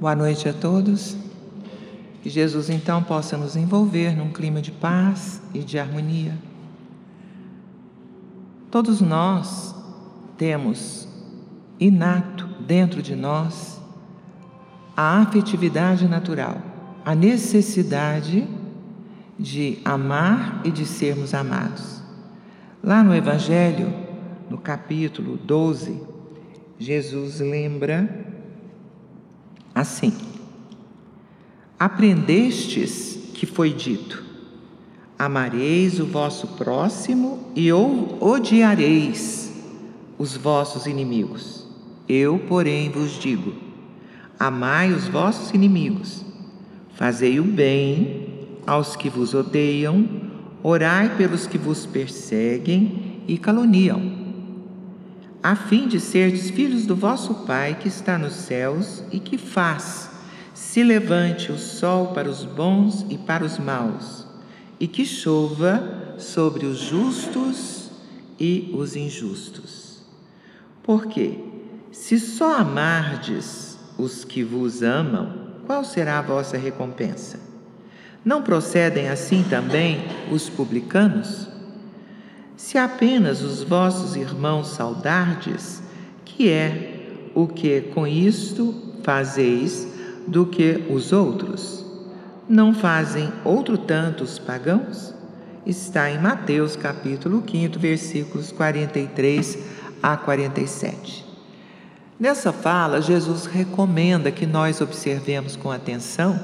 Boa 0.00 0.14
noite 0.14 0.48
a 0.48 0.52
todos. 0.52 1.16
Que 2.22 2.30
Jesus 2.30 2.70
então 2.70 3.02
possa 3.02 3.36
nos 3.36 3.56
envolver 3.56 4.16
num 4.16 4.30
clima 4.30 4.62
de 4.62 4.70
paz 4.70 5.42
e 5.52 5.58
de 5.58 5.76
harmonia. 5.76 6.38
Todos 8.70 9.00
nós 9.00 9.74
temos 10.36 11.08
inato 11.80 12.46
dentro 12.60 13.02
de 13.02 13.16
nós 13.16 13.80
a 14.96 15.18
afetividade 15.18 16.06
natural, 16.06 16.62
a 17.04 17.12
necessidade 17.12 18.46
de 19.36 19.80
amar 19.84 20.60
e 20.64 20.70
de 20.70 20.86
sermos 20.86 21.34
amados. 21.34 22.00
Lá 22.84 23.02
no 23.02 23.12
Evangelho, 23.12 23.92
no 24.48 24.58
capítulo 24.58 25.36
12, 25.36 26.00
Jesus 26.78 27.40
lembra 27.40 28.27
assim: 29.78 30.12
Aprendestes 31.78 33.18
que 33.34 33.46
foi 33.46 33.72
dito: 33.72 34.22
Amareis 35.18 36.00
o 36.00 36.06
vosso 36.06 36.48
próximo 36.48 37.50
e 37.54 37.72
odiareis 37.72 39.52
os 40.18 40.36
vossos 40.36 40.86
inimigos. 40.86 41.66
Eu, 42.08 42.38
porém, 42.48 42.90
vos 42.90 43.12
digo: 43.12 43.54
Amai 44.38 44.92
os 44.92 45.06
vossos 45.08 45.52
inimigos, 45.54 46.24
fazei 46.94 47.38
o 47.38 47.44
bem 47.44 48.48
aos 48.66 48.96
que 48.96 49.08
vos 49.08 49.32
odeiam, 49.34 50.06
orai 50.62 51.16
pelos 51.16 51.46
que 51.46 51.56
vos 51.56 51.86
perseguem 51.86 53.22
e 53.26 53.38
caluniam 53.38 54.27
a 55.42 55.54
fim 55.54 55.86
de 55.86 56.00
serdes 56.00 56.50
filhos 56.50 56.84
do 56.86 56.96
vosso 56.96 57.34
Pai 57.46 57.76
que 57.80 57.88
está 57.88 58.18
nos 58.18 58.32
céus 58.32 59.02
e 59.12 59.20
que 59.20 59.38
faz 59.38 60.10
se 60.52 60.82
levante 60.82 61.52
o 61.52 61.58
sol 61.58 62.08
para 62.08 62.28
os 62.28 62.44
bons 62.44 63.06
e 63.08 63.16
para 63.16 63.44
os 63.44 63.58
maus, 63.58 64.26
e 64.80 64.88
que 64.88 65.04
chova 65.04 66.16
sobre 66.18 66.66
os 66.66 66.78
justos 66.78 67.90
e 68.38 68.70
os 68.74 68.96
injustos. 68.96 70.02
Porque, 70.82 71.38
se 71.92 72.18
só 72.18 72.56
amardes 72.56 73.78
os 73.96 74.24
que 74.24 74.42
vos 74.42 74.82
amam, 74.82 75.48
qual 75.64 75.84
será 75.84 76.18
a 76.18 76.22
vossa 76.22 76.56
recompensa? 76.56 77.38
Não 78.24 78.42
procedem 78.42 79.08
assim 79.08 79.44
também 79.44 80.04
os 80.30 80.50
publicanos? 80.50 81.48
Se 82.58 82.76
apenas 82.76 83.40
os 83.40 83.62
vossos 83.62 84.16
irmãos 84.16 84.66
saudardes, 84.70 85.80
que 86.24 86.50
é 86.50 87.30
o 87.32 87.46
que 87.46 87.82
com 87.82 88.04
isto 88.04 88.74
fazeis 89.04 89.86
do 90.26 90.44
que 90.44 90.84
os 90.90 91.12
outros? 91.12 91.86
Não 92.48 92.74
fazem 92.74 93.32
outro 93.44 93.78
tanto 93.78 94.24
os 94.24 94.40
pagãos? 94.40 95.14
Está 95.64 96.10
em 96.10 96.20
Mateus 96.20 96.74
capítulo 96.74 97.44
5, 97.48 97.78
versículos 97.78 98.50
43 98.50 99.58
a 100.02 100.16
47. 100.16 101.24
Nessa 102.18 102.52
fala, 102.52 103.00
Jesus 103.00 103.46
recomenda 103.46 104.32
que 104.32 104.46
nós 104.46 104.80
observemos 104.80 105.54
com 105.54 105.70
atenção 105.70 106.36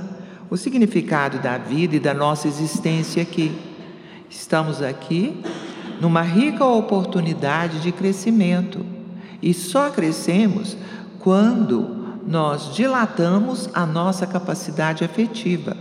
o 0.49 0.57
significado 0.57 1.41
da 1.41 1.59
vida 1.59 1.97
e 1.97 2.01
da 2.01 2.15
nossa 2.15 2.47
existência 2.47 3.21
aqui. 3.21 3.53
Estamos 4.31 4.81
aqui 4.81 5.43
numa 6.01 6.23
rica 6.23 6.65
oportunidade 6.65 7.81
de 7.81 7.93
crescimento. 7.93 8.85
E 9.41 9.53
só 9.53 9.91
crescemos 9.91 10.77
quando 11.21 12.19
nós 12.27 12.75
dilatamos 12.75 13.69
a 13.75 13.85
nossa 13.85 14.27
capacidade 14.27 15.05
afetiva. 15.05 15.77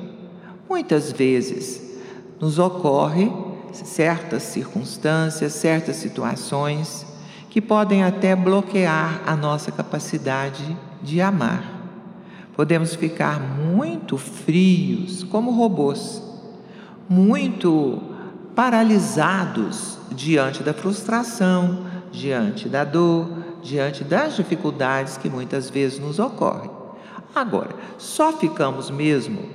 Muitas 0.69 1.11
vezes 1.11 1.99
nos 2.39 2.59
ocorre 2.59 3.31
certas 3.71 4.43
circunstâncias, 4.43 5.53
certas 5.53 5.95
situações 5.95 7.05
que 7.49 7.61
podem 7.61 8.03
até 8.03 8.35
bloquear 8.35 9.21
a 9.25 9.35
nossa 9.35 9.71
capacidade 9.71 10.75
de 11.01 11.21
amar. 11.21 11.81
Podemos 12.55 12.95
ficar 12.95 13.39
muito 13.39 14.17
frios, 14.17 15.23
como 15.23 15.51
robôs, 15.51 16.21
muito 17.09 18.12
paralisados 18.55 19.97
diante 20.11 20.63
da 20.63 20.73
frustração, 20.73 21.85
diante 22.11 22.69
da 22.69 22.83
dor, 22.83 23.29
diante 23.61 24.03
das 24.03 24.35
dificuldades 24.35 25.17
que 25.17 25.29
muitas 25.29 25.69
vezes 25.69 25.99
nos 25.99 26.19
ocorrem. 26.19 26.69
Agora, 27.33 27.75
só 27.97 28.31
ficamos 28.33 28.91
mesmo 28.91 29.49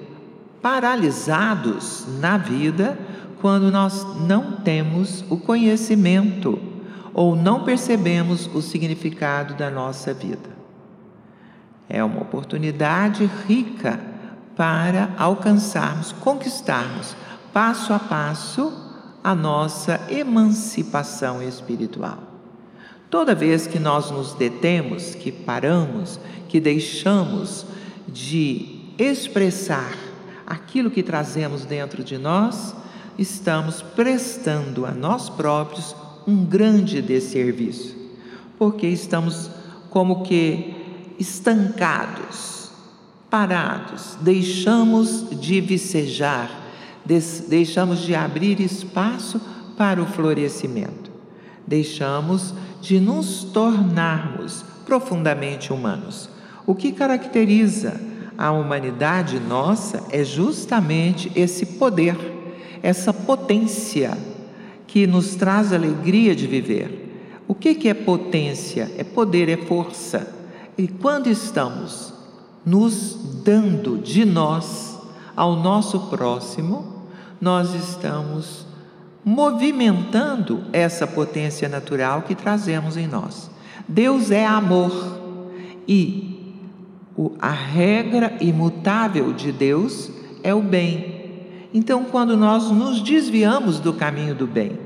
paralisados 0.61 2.07
na 2.19 2.37
vida 2.37 2.99
quando 3.41 3.71
nós 3.71 4.05
não 4.27 4.53
temos 4.53 5.25
o 5.31 5.37
conhecimento 5.37 6.59
ou 7.15 7.37
não 7.37 7.63
percebemos 7.65 8.51
o 8.53 8.61
significado 8.61 9.55
da 9.55 9.71
nossa 9.71 10.13
vida. 10.13 10.59
É 11.89 12.03
uma 12.03 12.21
oportunidade 12.21 13.31
rica 13.47 14.01
para 14.57 15.11
alcançarmos, 15.17 16.11
conquistarmos 16.13 17.17
passo 17.53 17.93
a 17.93 17.99
passo 17.99 18.88
a 19.29 19.35
nossa 19.35 20.01
emancipação 20.09 21.43
espiritual. 21.43 22.19
Toda 23.11 23.35
vez 23.35 23.67
que 23.67 23.79
nós 23.79 24.11
nos 24.11 24.33
detemos, 24.33 25.15
que 25.15 25.31
paramos, 25.31 26.19
que 26.49 26.59
deixamos 26.59 27.67
de 28.09 28.81
expressar 28.99 29.95
aquilo 30.47 30.91
que 30.91 31.03
trazemos 31.03 31.67
dentro 31.67 32.03
de 32.03 32.17
nós, 32.17 32.75
estamos 33.19 33.83
prestando 33.83 34.87
a 34.87 34.93
nós 34.93 35.29
próprios 35.29 35.95
um 36.27 36.47
grande 36.47 37.03
desserviço, 37.03 37.95
porque 38.57 38.87
estamos 38.87 39.51
como 39.91 40.23
que 40.23 40.75
estancados, 41.19 42.71
parados, 43.29 44.17
deixamos 44.23 45.29
de 45.39 45.61
vicejar 45.61 46.68
deixamos 47.49 48.01
de 48.01 48.15
abrir 48.15 48.61
espaço 48.61 49.41
para 49.77 50.03
o 50.03 50.07
florescimento, 50.07 51.11
deixamos 51.67 52.53
de 52.83 53.01
nos 53.01 53.45
tornarmos 53.45 54.65
profundamente 54.85 55.73
humanos. 55.73 56.29
O 56.67 56.75
que 56.75 56.93
caracteriza 56.93 57.99
a 58.37 58.53
humanidade 58.53 59.41
nossa 59.41 60.05
é 60.11 60.23
justamente 60.23 61.33
esse 61.35 61.65
poder, 61.65 62.17
essa 62.83 63.13
potência 63.13 64.17
que 64.87 65.07
nos 65.07 65.35
traz 65.35 65.73
alegria 65.73 66.35
de 66.35 66.47
viver. 66.47 67.07
O 67.49 67.55
que 67.55 67.89
é 67.89 67.95
potência? 67.95 68.91
É 68.99 69.05
poder, 69.05 69.49
é 69.49 69.57
força. 69.57 70.35
E 70.77 70.87
quando 70.87 71.29
estamos 71.29 72.13
nos 72.65 73.15
dando 73.43 73.99
de 73.99 74.25
nós 74.25 74.99
ao 75.35 75.57
nosso 75.57 76.01
próximo, 76.09 76.98
nós 77.41 77.75
estamos 77.75 78.67
movimentando 79.25 80.65
essa 80.73 81.07
potência 81.07 81.69
natural 81.69 82.23
que 82.23 82.35
trazemos 82.35 82.97
em 82.97 83.07
nós. 83.07 83.51
Deus 83.87 84.31
é 84.31 84.47
amor 84.47 85.19
e 85.87 86.29
a 87.39 87.51
regra 87.51 88.37
imutável 88.41 89.33
de 89.33 89.51
Deus 89.53 90.11
é 90.43 90.55
o 90.55 90.63
bem. 90.63 91.19
Então, 91.75 92.05
quando 92.05 92.37
nós 92.37 92.71
nos 92.71 93.03
desviamos 93.03 93.81
do 93.81 93.93
caminho 93.93 94.35
do 94.35 94.47
bem, 94.47 94.79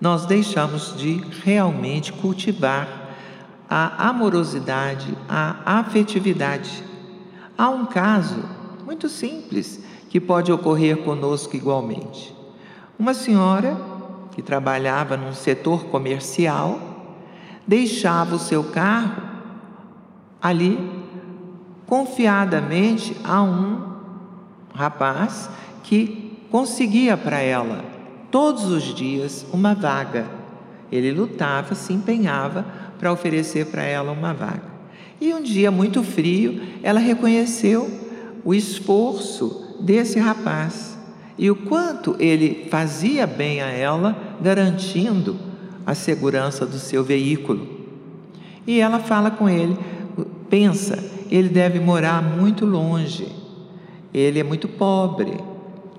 nós 0.00 0.26
deixamos 0.26 0.96
de 0.96 1.20
realmente 1.44 2.12
cultivar 2.12 3.08
a 3.68 4.08
amorosidade, 4.08 5.06
a 5.28 5.78
afetividade. 5.78 6.82
Há 7.56 7.68
um 7.68 7.86
caso 7.86 8.42
muito 8.84 9.08
simples 9.08 9.80
que 10.08 10.20
pode 10.20 10.50
ocorrer 10.50 10.98
conosco 10.98 11.54
igualmente. 11.54 12.34
Uma 12.98 13.14
senhora 13.14 13.76
que 14.32 14.42
trabalhava 14.42 15.16
num 15.16 15.32
setor 15.32 15.84
comercial 15.84 16.78
deixava 17.66 18.36
o 18.36 18.38
seu 18.38 18.64
carro 18.64 19.22
ali 20.40 20.78
confiadamente 21.86 23.16
a 23.24 23.42
um 23.42 23.82
rapaz 24.74 25.50
que 25.82 26.38
conseguia 26.50 27.16
para 27.16 27.40
ela 27.40 27.84
todos 28.30 28.64
os 28.64 28.94
dias 28.94 29.44
uma 29.52 29.74
vaga. 29.74 30.26
Ele 30.90 31.12
lutava, 31.12 31.74
se 31.74 31.92
empenhava 31.92 32.64
para 32.98 33.12
oferecer 33.12 33.66
para 33.66 33.82
ela 33.82 34.12
uma 34.12 34.32
vaga. 34.32 34.78
E 35.20 35.34
um 35.34 35.42
dia 35.42 35.70
muito 35.70 36.02
frio, 36.02 36.62
ela 36.82 37.00
reconheceu 37.00 37.90
o 38.44 38.54
esforço 38.54 39.67
desse 39.80 40.18
rapaz 40.18 40.98
e 41.36 41.50
o 41.50 41.56
quanto 41.56 42.16
ele 42.18 42.66
fazia 42.70 43.26
bem 43.26 43.62
a 43.62 43.70
ela, 43.70 44.36
garantindo 44.40 45.36
a 45.86 45.94
segurança 45.94 46.66
do 46.66 46.78
seu 46.78 47.04
veículo. 47.04 47.66
E 48.66 48.80
ela 48.80 48.98
fala 48.98 49.30
com 49.30 49.48
ele: 49.48 49.76
pensa, 50.50 50.98
ele 51.30 51.48
deve 51.48 51.78
morar 51.78 52.22
muito 52.22 52.66
longe. 52.66 53.28
Ele 54.12 54.40
é 54.40 54.42
muito 54.42 54.66
pobre, 54.66 55.38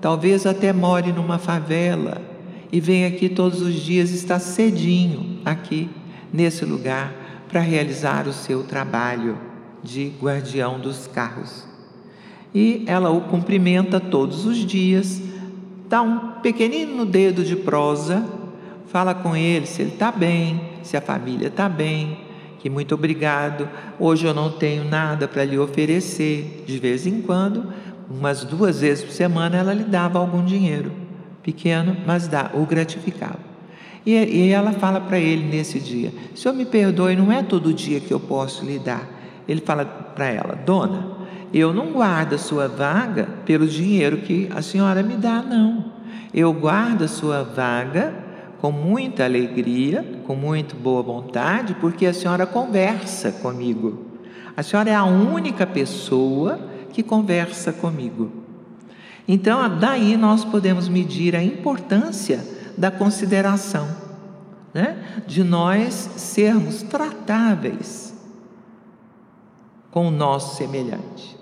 talvez 0.00 0.44
até 0.44 0.72
more 0.72 1.12
numa 1.12 1.38
favela 1.38 2.30
e 2.72 2.80
vem 2.80 3.04
aqui 3.04 3.28
todos 3.28 3.60
os 3.62 3.74
dias, 3.74 4.10
está 4.10 4.38
cedinho 4.38 5.40
aqui 5.44 5.90
nesse 6.32 6.64
lugar 6.64 7.12
para 7.48 7.60
realizar 7.60 8.28
o 8.28 8.32
seu 8.32 8.62
trabalho 8.62 9.36
de 9.82 10.12
guardião 10.20 10.78
dos 10.78 11.06
carros. 11.08 11.69
E 12.54 12.84
ela 12.86 13.10
o 13.10 13.20
cumprimenta 13.22 14.00
todos 14.00 14.44
os 14.44 14.58
dias, 14.58 15.22
dá 15.88 16.02
um 16.02 16.40
pequenino 16.40 17.06
dedo 17.06 17.44
de 17.44 17.56
prosa, 17.56 18.24
fala 18.88 19.14
com 19.14 19.36
ele 19.36 19.66
se 19.66 19.82
ele 19.82 19.92
está 19.92 20.10
bem, 20.10 20.60
se 20.82 20.96
a 20.96 21.00
família 21.00 21.48
está 21.48 21.68
bem, 21.68 22.18
que 22.58 22.68
muito 22.68 22.94
obrigado, 22.94 23.68
hoje 23.98 24.26
eu 24.26 24.34
não 24.34 24.50
tenho 24.50 24.84
nada 24.84 25.26
para 25.26 25.44
lhe 25.44 25.58
oferecer. 25.58 26.64
De 26.66 26.78
vez 26.78 27.06
em 27.06 27.22
quando, 27.22 27.72
umas 28.10 28.44
duas 28.44 28.80
vezes 28.80 29.04
por 29.04 29.12
semana, 29.12 29.56
ela 29.56 29.72
lhe 29.72 29.84
dava 29.84 30.18
algum 30.18 30.44
dinheiro, 30.44 30.92
pequeno, 31.42 31.96
mas 32.06 32.28
dá, 32.28 32.50
o 32.52 32.66
gratificava. 32.66 33.38
E, 34.04 34.12
e 34.12 34.48
ela 34.50 34.72
fala 34.72 35.00
para 35.00 35.18
ele 35.18 35.44
nesse 35.44 35.78
dia: 35.78 36.12
Senhor 36.34 36.54
me 36.54 36.64
perdoe, 36.64 37.16
não 37.16 37.30
é 37.30 37.42
todo 37.42 37.72
dia 37.72 38.00
que 38.00 38.12
eu 38.12 38.20
posso 38.20 38.64
lhe 38.64 38.78
dar. 38.78 39.08
Ele 39.48 39.60
fala 39.60 39.84
para 39.84 40.26
ela: 40.26 40.54
Dona, 40.54 41.19
eu 41.52 41.72
não 41.72 41.92
guardo 41.92 42.34
a 42.34 42.38
sua 42.38 42.68
vaga 42.68 43.28
pelo 43.44 43.66
dinheiro 43.66 44.18
que 44.18 44.48
a 44.54 44.62
senhora 44.62 45.02
me 45.02 45.16
dá, 45.16 45.42
não. 45.42 45.92
Eu 46.32 46.52
guardo 46.52 47.02
a 47.02 47.08
sua 47.08 47.42
vaga 47.42 48.14
com 48.60 48.70
muita 48.70 49.24
alegria, 49.24 50.04
com 50.26 50.36
muito 50.36 50.76
boa 50.76 51.02
vontade, 51.02 51.74
porque 51.80 52.06
a 52.06 52.12
senhora 52.12 52.46
conversa 52.46 53.32
comigo. 53.32 54.06
A 54.56 54.62
senhora 54.62 54.90
é 54.90 54.94
a 54.94 55.04
única 55.04 55.66
pessoa 55.66 56.60
que 56.92 57.02
conversa 57.02 57.72
comigo. 57.72 58.30
Então, 59.26 59.78
daí 59.78 60.16
nós 60.16 60.44
podemos 60.44 60.88
medir 60.88 61.34
a 61.34 61.42
importância 61.42 62.44
da 62.76 62.90
consideração, 62.90 63.88
né? 64.74 65.22
de 65.26 65.42
nós 65.42 65.94
sermos 66.16 66.82
tratáveis 66.82 68.14
com 69.90 70.08
o 70.08 70.10
nosso 70.10 70.56
semelhante, 70.56 71.36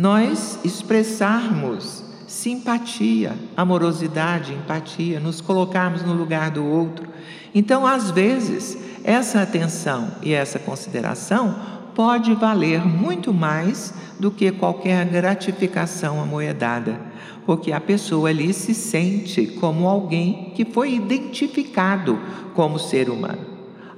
nós 0.00 0.58
expressarmos 0.64 2.02
simpatia, 2.26 3.34
amorosidade, 3.54 4.54
empatia, 4.54 5.20
nos 5.20 5.42
colocarmos 5.42 6.02
no 6.02 6.14
lugar 6.14 6.50
do 6.50 6.64
outro. 6.64 7.06
Então, 7.54 7.86
às 7.86 8.10
vezes, 8.10 8.78
essa 9.04 9.42
atenção 9.42 10.12
e 10.22 10.32
essa 10.32 10.58
consideração 10.58 11.54
pode 11.94 12.32
valer 12.32 12.82
muito 12.82 13.34
mais 13.34 13.92
do 14.18 14.30
que 14.30 14.50
qualquer 14.50 15.04
gratificação 15.04 16.18
amoedada, 16.18 16.98
porque 17.44 17.70
a 17.70 17.80
pessoa 17.80 18.30
ali 18.30 18.54
se 18.54 18.72
sente 18.72 19.48
como 19.60 19.86
alguém 19.86 20.52
que 20.54 20.64
foi 20.64 20.94
identificado 20.94 22.18
como 22.54 22.78
ser 22.78 23.10
humano, 23.10 23.44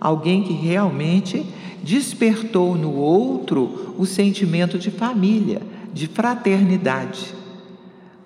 alguém 0.01 0.43
que 0.43 0.53
realmente 0.53 1.47
despertou 1.81 2.75
no 2.77 2.93
outro 2.93 3.95
o 3.97 4.05
sentimento 4.05 4.81
de 4.81 4.91
família, 4.91 5.63
de 5.93 6.07
fraternidade. 6.07 7.35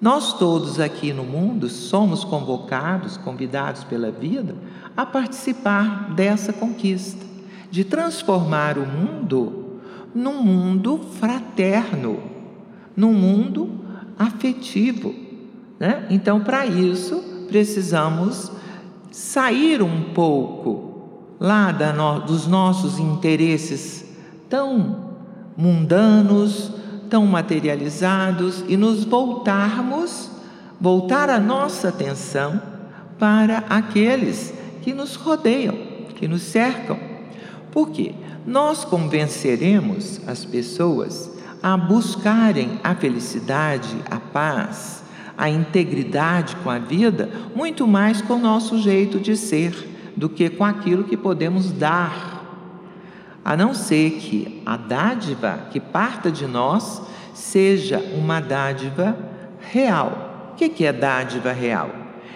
Nós 0.00 0.34
todos 0.34 0.78
aqui 0.78 1.12
no 1.12 1.24
mundo 1.24 1.68
somos 1.68 2.22
convocados, 2.22 3.16
convidados 3.16 3.82
pela 3.84 4.10
vida 4.10 4.54
a 4.96 5.04
participar 5.06 6.14
dessa 6.14 6.52
conquista, 6.52 7.24
de 7.70 7.84
transformar 7.84 8.78
o 8.78 8.86
mundo 8.86 9.80
num 10.14 10.42
mundo 10.42 10.98
fraterno, 11.18 12.20
num 12.96 13.12
mundo 13.12 13.70
afetivo. 14.18 15.14
Né? 15.78 16.06
Então, 16.08 16.40
para 16.40 16.66
isso, 16.66 17.22
precisamos 17.48 18.50
sair 19.10 19.82
um 19.82 20.14
pouco 20.14 20.86
lá 21.38 21.72
no, 21.72 22.20
dos 22.20 22.46
nossos 22.46 22.98
interesses 22.98 24.04
tão 24.48 25.14
mundanos, 25.56 26.72
tão 27.08 27.26
materializados 27.26 28.64
e 28.68 28.76
nos 28.76 29.04
voltarmos, 29.04 30.30
voltar 30.80 31.30
a 31.30 31.40
nossa 31.40 31.88
atenção 31.88 32.60
para 33.18 33.64
aqueles 33.68 34.52
que 34.82 34.92
nos 34.92 35.14
rodeiam, 35.14 35.76
que 36.14 36.28
nos 36.28 36.42
cercam. 36.42 36.98
Por 37.70 37.90
quê? 37.90 38.14
nós 38.46 38.84
convenceremos 38.84 40.20
as 40.26 40.44
pessoas 40.44 41.30
a 41.60 41.76
buscarem 41.76 42.78
a 42.84 42.94
felicidade, 42.94 43.96
a 44.08 44.20
paz, 44.20 45.02
a 45.36 45.50
integridade 45.50 46.54
com 46.62 46.70
a 46.70 46.78
vida, 46.78 47.28
muito 47.54 47.88
mais 47.88 48.22
com 48.22 48.34
o 48.34 48.38
nosso 48.38 48.78
jeito 48.78 49.18
de 49.18 49.36
ser 49.36 49.74
do 50.16 50.28
que 50.28 50.48
com 50.48 50.64
aquilo 50.64 51.04
que 51.04 51.16
podemos 51.16 51.72
dar. 51.72 52.35
A 53.46 53.56
não 53.56 53.72
ser 53.74 54.18
que 54.18 54.60
a 54.66 54.76
dádiva 54.76 55.68
que 55.70 55.78
parta 55.78 56.32
de 56.32 56.48
nós 56.48 57.00
seja 57.32 58.00
uma 58.12 58.40
dádiva 58.40 59.16
real. 59.70 60.50
O 60.52 60.56
que 60.56 60.84
é 60.84 60.92
dádiva 60.92 61.52
real? 61.52 61.88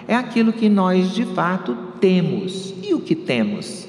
É 0.07 0.15
aquilo 0.15 0.53
que 0.53 0.69
nós 0.69 1.13
de 1.13 1.25
fato 1.25 1.75
temos. 2.01 2.73
E 2.81 2.95
o 2.95 3.01
que 3.01 3.17
temos? 3.17 3.89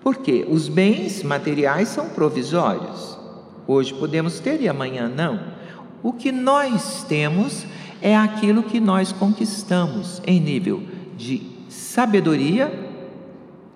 Porque 0.00 0.44
os 0.50 0.68
bens 0.68 1.22
materiais 1.22 1.90
são 1.90 2.08
provisórios. 2.08 3.16
Hoje 3.64 3.94
podemos 3.94 4.40
ter 4.40 4.60
e 4.60 4.68
amanhã 4.68 5.08
não. 5.08 5.38
O 6.02 6.12
que 6.12 6.32
nós 6.32 7.04
temos 7.04 7.64
é 8.02 8.16
aquilo 8.16 8.64
que 8.64 8.80
nós 8.80 9.12
conquistamos 9.12 10.20
em 10.26 10.40
nível 10.40 10.82
de 11.16 11.40
sabedoria, 11.68 12.68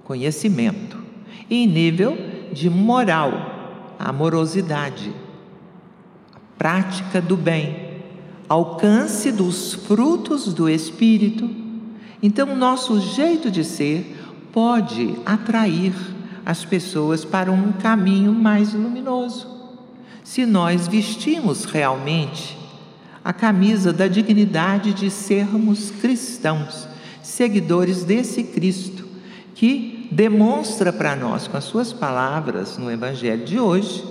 conhecimento, 0.03 0.99
e 1.49 1.63
em 1.63 1.67
nível 1.69 2.40
de 2.53 2.69
moral, 2.71 3.95
amorosidade, 3.99 5.13
prática 6.59 7.21
do 7.21 7.37
bem, 7.37 7.91
alcance 8.49 9.31
dos 9.31 9.75
frutos 9.75 10.53
do 10.53 10.69
espírito. 10.69 11.49
Então, 12.23 12.57
nosso 12.57 13.01
jeito 13.01 13.51
de 13.51 13.65
ser 13.65 14.17
pode 14.53 15.15
atrair 15.25 15.95
as 16.45 16.65
pessoas 16.65 17.25
para 17.25 17.53
um 17.53 17.73
caminho 17.73 18.33
mais 18.33 18.75
luminoso. 18.75 19.49
Se 20.25 20.45
nós 20.45 20.89
vestimos 20.89 21.65
realmente 21.65 22.59
a 23.25 23.33
camisa 23.33 23.93
da 23.93 24.09
dignidade 24.09 24.93
de 24.93 25.11
sermos 25.11 25.91
cristãos, 25.91 26.89
seguidores 27.23 28.03
desse 28.05 28.43
Cristo, 28.43 29.07
que 29.55 30.00
demonstra 30.11 30.93
para 30.93 31.15
nós, 31.15 31.47
com 31.47 31.57
as 31.57 31.65
suas 31.65 31.93
palavras 31.93 32.77
no 32.77 32.91
Evangelho 32.91 33.45
de 33.45 33.61
hoje, 33.61 34.05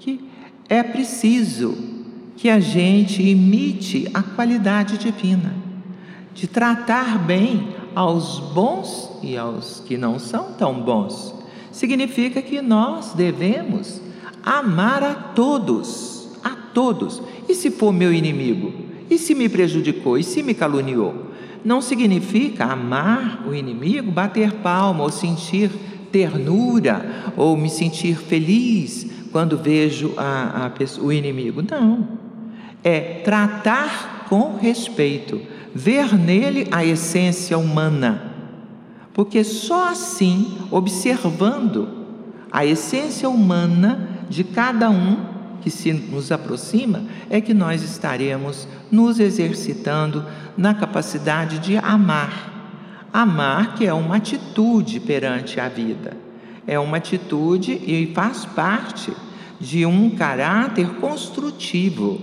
que 0.00 0.28
é 0.68 0.82
preciso 0.82 1.76
que 2.36 2.48
a 2.48 2.58
gente 2.60 3.22
imite 3.22 4.08
a 4.14 4.22
qualidade 4.22 4.96
divina, 4.96 5.54
de 6.32 6.46
tratar 6.46 7.18
bem 7.18 7.74
aos 7.94 8.38
bons 8.38 9.10
e 9.22 9.36
aos 9.36 9.80
que 9.80 9.98
não 9.98 10.18
são 10.18 10.52
tão 10.52 10.80
bons, 10.80 11.34
significa 11.72 12.40
que 12.40 12.62
nós 12.62 13.12
devemos 13.12 14.00
amar 14.42 15.02
a 15.02 15.14
todos, 15.14 16.28
a 16.42 16.50
todos. 16.72 17.20
E 17.48 17.54
se 17.54 17.70
for 17.70 17.92
meu 17.92 18.12
inimigo? 18.12 18.72
E 19.10 19.18
se 19.18 19.34
me 19.34 19.48
prejudicou? 19.48 20.16
E 20.16 20.22
se 20.22 20.42
me 20.42 20.54
caluniou? 20.54 21.28
Não 21.68 21.82
significa 21.82 22.64
amar 22.64 23.44
o 23.46 23.54
inimigo, 23.54 24.10
bater 24.10 24.52
palma 24.54 25.04
ou 25.04 25.10
sentir 25.10 25.70
ternura 26.10 27.32
ou 27.36 27.56
me 27.56 27.68
sentir 27.68 28.16
feliz 28.16 29.06
quando 29.30 29.58
vejo 29.58 30.14
a, 30.16 30.66
a 30.66 31.02
o 31.02 31.12
inimigo. 31.12 31.62
Não. 31.62 32.08
É 32.82 33.20
tratar 33.22 34.24
com 34.30 34.56
respeito, 34.56 35.40
ver 35.74 36.16
nele 36.16 36.66
a 36.70 36.84
essência 36.84 37.58
humana 37.58 38.28
porque 39.18 39.42
só 39.42 39.88
assim, 39.88 40.56
observando 40.70 41.88
a 42.52 42.64
essência 42.64 43.28
humana 43.28 44.10
de 44.30 44.44
cada 44.44 44.88
um 44.88 45.16
que 45.68 45.70
se 45.70 45.92
nos 45.92 46.32
aproxima, 46.32 47.02
é 47.28 47.42
que 47.42 47.52
nós 47.52 47.82
estaremos 47.82 48.66
nos 48.90 49.20
exercitando 49.20 50.24
na 50.56 50.72
capacidade 50.72 51.58
de 51.58 51.76
amar. 51.76 53.06
Amar, 53.12 53.74
que 53.74 53.86
é 53.86 53.92
uma 53.92 54.16
atitude 54.16 54.98
perante 54.98 55.60
a 55.60 55.68
vida, 55.68 56.16
é 56.66 56.78
uma 56.78 56.96
atitude 56.96 57.72
e 57.72 58.10
faz 58.14 58.46
parte 58.46 59.12
de 59.60 59.84
um 59.84 60.10
caráter 60.10 60.88
construtivo. 61.00 62.18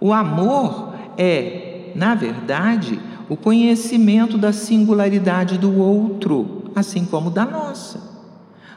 O 0.00 0.12
amor 0.12 0.94
é, 1.18 1.92
na 1.94 2.14
verdade, 2.14 2.98
o 3.28 3.36
conhecimento 3.36 4.38
da 4.38 4.54
singularidade 4.54 5.58
do 5.58 5.78
outro, 5.78 6.70
assim 6.74 7.04
como 7.04 7.30
da 7.30 7.44
nossa. 7.44 8.14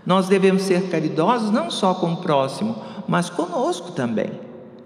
Nós 0.06 0.27
devemos 0.27 0.63
ser 0.63 0.89
caridosos 0.89 1.51
não 1.51 1.70
só 1.70 1.94
com 1.94 2.13
o 2.13 2.17
próximo, 2.17 2.75
mas 3.08 3.30
conosco 3.30 3.92
também. 3.92 4.32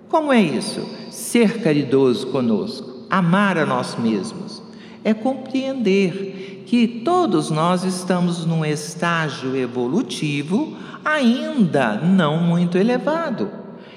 Como 0.10 0.32
é 0.32 0.42
isso? 0.42 0.86
Ser 1.10 1.62
caridoso 1.62 2.28
conosco, 2.28 3.06
amar 3.10 3.58
a 3.58 3.66
nós 3.66 3.96
mesmos, 3.96 4.62
é 5.04 5.14
compreender 5.14 6.64
que 6.66 6.88
todos 6.88 7.50
nós 7.50 7.84
estamos 7.84 8.46
num 8.46 8.64
estágio 8.64 9.56
evolutivo 9.56 10.78
ainda 11.04 11.96
não 11.96 12.38
muito 12.38 12.78
elevado 12.78 13.50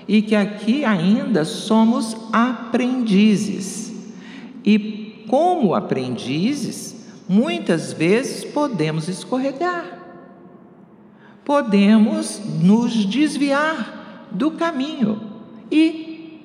e 0.08 0.22
que 0.22 0.34
aqui 0.34 0.84
ainda 0.84 1.44
somos 1.44 2.16
aprendizes. 2.32 3.92
E 4.64 5.24
como 5.28 5.74
aprendizes, 5.74 7.06
muitas 7.28 7.92
vezes 7.92 8.44
podemos 8.44 9.08
escorregar, 9.08 9.98
podemos 11.44 12.40
nos 12.60 13.04
desviar 13.04 14.03
do 14.34 14.50
caminho 14.50 15.20
e 15.70 16.40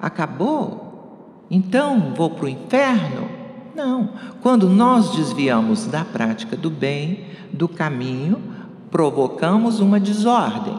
acabou. 0.00 1.44
Então 1.50 2.14
vou 2.16 2.30
para 2.30 2.46
o 2.46 2.48
inferno? 2.48 3.28
Não. 3.74 4.10
Quando 4.42 4.68
nós 4.68 5.14
desviamos 5.16 5.86
da 5.86 6.04
prática 6.04 6.56
do 6.56 6.70
bem, 6.70 7.26
do 7.52 7.68
caminho, 7.68 8.42
provocamos 8.90 9.80
uma 9.80 10.00
desordem. 10.00 10.76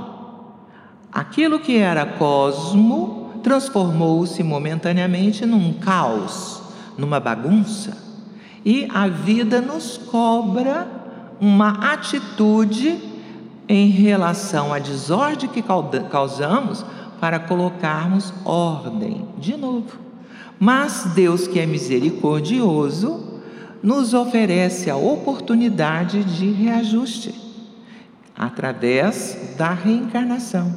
Aquilo 1.12 1.60
que 1.60 1.78
era 1.78 2.06
cosmo 2.06 3.32
transformou-se 3.44 4.42
momentaneamente 4.44 5.46
num 5.46 5.74
caos, 5.74 6.62
numa 6.98 7.20
bagunça. 7.20 7.98
E 8.64 8.88
a 8.94 9.08
vida 9.08 9.60
nos 9.60 9.98
cobra 9.98 10.88
uma 11.40 11.92
atitude 11.92 13.11
em 13.72 13.88
relação 13.88 14.74
à 14.74 14.80
desordem 14.80 15.48
que 15.48 15.64
causamos 16.12 16.84
para 17.22 17.40
colocarmos 17.40 18.34
ordem 18.44 19.26
de 19.38 19.56
novo. 19.56 19.98
Mas 20.60 21.06
Deus, 21.16 21.48
que 21.48 21.58
é 21.58 21.66
misericordioso, 21.66 23.40
nos 23.82 24.14
oferece 24.14 24.90
a 24.90 24.98
oportunidade 24.98 26.22
de 26.22 26.52
reajuste 26.52 27.34
através 28.38 29.56
da 29.58 29.72
reencarnação. 29.72 30.76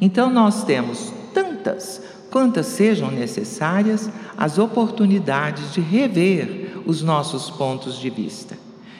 Então, 0.00 0.28
nós 0.28 0.64
temos 0.64 1.12
tantas 1.32 2.02
quantas 2.32 2.66
sejam 2.66 3.12
necessárias 3.12 4.10
as 4.36 4.58
oportunidades 4.58 5.72
de 5.72 5.80
rever 5.80 6.82
os 6.84 7.00
nossos 7.00 7.48
pontos 7.48 7.96
de 7.96 8.10
vista, 8.10 8.58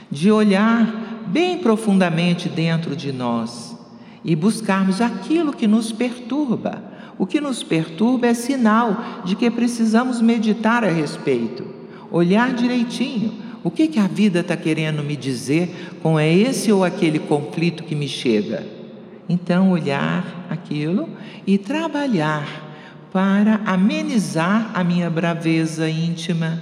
de 0.09 0.31
olhar 0.31 1.13
bem 1.26 1.59
profundamente 1.59 2.49
dentro 2.49 2.95
de 2.95 3.12
nós 3.12 3.76
e 4.25 4.35
buscarmos 4.35 5.00
aquilo 5.00 5.52
que 5.52 5.66
nos 5.66 5.93
perturba. 5.93 6.93
O 7.19 7.26
que 7.26 7.40
nos 7.40 7.62
perturba 7.62 8.26
é 8.26 8.35
sinal 8.35 9.23
de 9.25 9.37
que 9.37 9.50
precisamos 9.50 10.21
meditar 10.21 10.83
a 10.83 10.90
respeito, 10.90 11.64
olhar 12.11 12.52
direitinho 12.52 13.45
o 13.64 13.71
que, 13.71 13.88
que 13.88 13.99
a 13.99 14.07
vida 14.07 14.40
está 14.40 14.54
querendo 14.59 15.02
me 15.02 15.16
dizer 15.16 15.97
com 16.02 16.19
é 16.19 16.31
esse 16.31 16.71
ou 16.71 16.85
aquele 16.85 17.19
conflito 17.19 17.83
que 17.83 17.95
me 17.95 18.07
chega? 18.07 18.62
Então, 19.26 19.71
olhar 19.71 20.47
aquilo 20.50 21.09
e 21.47 21.57
trabalhar 21.57 22.47
para 23.11 23.62
amenizar 23.64 24.71
a 24.75 24.85
minha 24.85 25.09
braveza 25.09 25.88
íntima, 25.88 26.61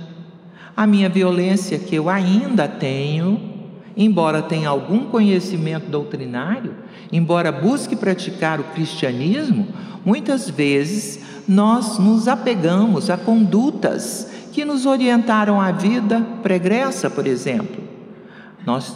a 0.77 0.87
minha 0.87 1.09
violência 1.09 1.77
que 1.77 1.97
eu 1.97 2.09
ainda 2.09 2.69
tenho, 2.69 3.52
embora 3.97 4.43
tenha 4.43 4.69
algum 4.69 5.07
conhecimento 5.07 5.91
doutrinário, 5.91 6.75
embora 7.13 7.53
busque 7.53 7.95
praticar 7.97 8.61
o 8.61 8.65
cristianismo, 8.65 9.69
muitas 10.05 10.49
vezes 10.49 11.21
nós 11.49 11.99
nos 11.99 12.29
apegamos 12.29 13.11
a 13.11 13.17
condutas 13.17 14.31
que 14.53 14.65
nos 14.65 14.87
orientaram 14.87 15.61
à 15.61 15.73
vida 15.73 16.21
pregressa, 16.43 17.09
por 17.09 17.27
exemplo. 17.27 17.83
Nós 18.65 18.95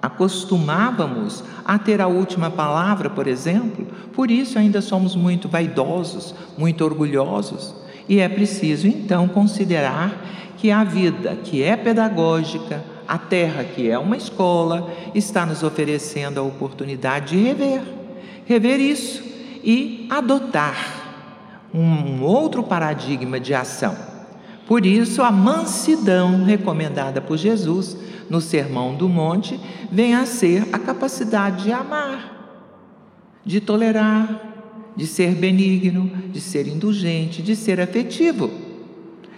acostumávamos 0.00 1.44
a 1.64 1.78
ter 1.78 2.00
a 2.00 2.08
última 2.08 2.50
palavra, 2.50 3.08
por 3.08 3.26
exemplo, 3.26 3.86
por 4.12 4.30
isso 4.30 4.58
ainda 4.58 4.80
somos 4.80 5.14
muito 5.14 5.48
vaidosos, 5.48 6.34
muito 6.58 6.84
orgulhosos. 6.84 7.74
E 8.08 8.18
é 8.18 8.28
preciso 8.28 8.88
então 8.88 9.28
considerar 9.28 10.12
que 10.56 10.70
a 10.70 10.82
vida, 10.82 11.36
que 11.44 11.62
é 11.62 11.76
pedagógica, 11.76 12.82
a 13.12 13.18
terra, 13.18 13.62
que 13.62 13.90
é 13.90 13.98
uma 13.98 14.16
escola, 14.16 14.90
está 15.14 15.44
nos 15.44 15.62
oferecendo 15.62 16.40
a 16.40 16.42
oportunidade 16.42 17.36
de 17.36 17.44
rever, 17.44 17.82
rever 18.46 18.80
isso 18.80 19.22
e 19.62 20.06
adotar 20.08 21.68
um 21.74 22.22
outro 22.22 22.62
paradigma 22.62 23.38
de 23.38 23.52
ação. 23.52 23.94
Por 24.66 24.86
isso, 24.86 25.20
a 25.20 25.30
mansidão 25.30 26.42
recomendada 26.42 27.20
por 27.20 27.36
Jesus 27.36 27.98
no 28.30 28.40
Sermão 28.40 28.94
do 28.94 29.10
Monte 29.10 29.60
vem 29.90 30.14
a 30.14 30.24
ser 30.24 30.66
a 30.72 30.78
capacidade 30.78 31.64
de 31.64 31.72
amar, 31.72 32.64
de 33.44 33.60
tolerar, 33.60 34.40
de 34.96 35.06
ser 35.06 35.34
benigno, 35.34 36.10
de 36.30 36.40
ser 36.40 36.66
indulgente, 36.66 37.42
de 37.42 37.54
ser 37.56 37.78
afetivo, 37.78 38.50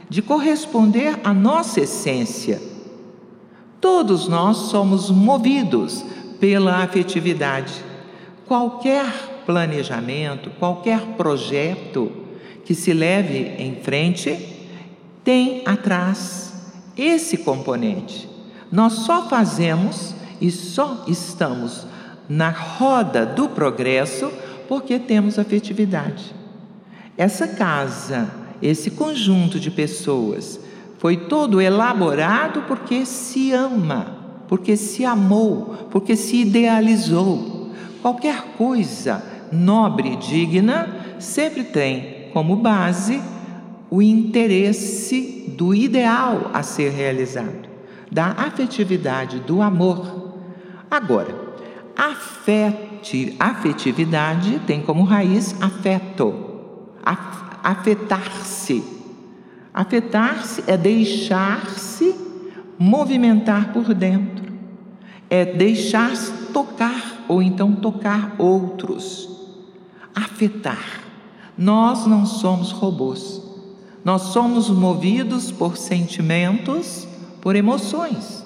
de 0.09 0.23
corresponder 0.23 1.19
à 1.25 1.35
nossa 1.35 1.81
essência. 1.81 2.74
Todos 3.85 4.29
nós 4.29 4.57
somos 4.71 5.11
movidos 5.11 6.03
pela 6.41 6.83
afetividade. 6.83 7.85
Qualquer 8.47 9.05
planejamento, 9.45 10.49
qualquer 10.59 11.01
projeto 11.19 12.11
que 12.65 12.75
se 12.75 12.95
leve 12.95 13.55
em 13.59 13.77
frente, 13.83 14.39
tem 15.23 15.61
atrás 15.67 16.73
esse 16.97 17.37
componente. 17.37 18.27
Nós 18.73 18.95
só 18.95 19.29
fazemos 19.29 20.15
e 20.41 20.51
só 20.51 21.05
estamos 21.07 21.87
na 22.27 22.49
roda 22.49 23.27
do 23.27 23.51
progresso 23.51 24.33
porque 24.67 24.99
temos 24.99 25.39
afetividade. 25.39 26.35
Essa 27.19 27.47
casa, 27.47 28.31
esse 28.63 28.93
conjunto 28.93 29.61
de 29.61 29.71
pessoas, 29.71 30.59
foi 31.05 31.19
todo 31.19 31.61
elaborado 31.61 32.63
porque 32.63 33.05
se 33.05 33.53
ama, 33.53 34.07
porque 34.49 34.75
se 34.75 35.05
amou, 35.05 35.89
porque 35.91 36.17
se 36.17 36.37
idealizou. 36.37 37.69
Qualquer 38.01 38.55
coisa 38.57 39.23
nobre 39.53 40.15
e 40.15 40.17
digna 40.17 41.19
sempre 41.19 41.63
tem 41.63 42.31
como 42.33 42.57
base 42.57 43.23
o 43.91 44.01
interesse 44.01 45.45
do 45.59 45.75
ideal 45.75 46.51
a 46.55 46.63
ser 46.63 46.91
realizado, 46.93 47.69
da 48.11 48.29
afetividade, 48.29 49.41
do 49.41 49.61
amor. 49.61 50.39
Agora, 50.91 51.37
afeti, 51.95 53.37
afetividade 53.39 54.59
tem 54.67 54.81
como 54.81 55.05
raiz 55.05 55.55
afeto, 55.61 56.35
afetar-se. 57.63 58.94
Afetar-se 59.75 60.63
é 60.69 60.77
deixar-se 60.77 62.15
movimentar 62.79 63.73
por 63.73 63.93
dentro, 63.93 64.53
é 65.29 65.45
deixar-se 65.45 66.31
tocar 66.53 67.25
ou 67.27 67.43
então 67.43 67.75
tocar 67.75 68.37
outros. 68.39 69.29
Afetar. 70.15 71.03
Nós 71.59 72.07
não 72.07 72.25
somos 72.25 72.71
robôs. 72.71 73.43
Nós 74.05 74.23
somos 74.23 74.71
movidos 74.71 75.51
por 75.51 75.77
sentimentos, 75.77 77.09
por 77.41 77.57
emoções. 77.57 78.45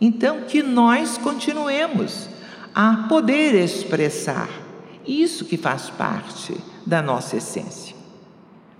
Então, 0.00 0.42
que 0.42 0.62
nós 0.62 1.18
continuemos 1.18 2.28
a 2.74 3.06
poder 3.08 3.54
expressar 3.54 4.48
isso 5.06 5.44
que 5.44 5.56
faz 5.56 5.90
parte 5.90 6.56
da 6.86 7.00
nossa 7.02 7.36
essência. 7.36 7.97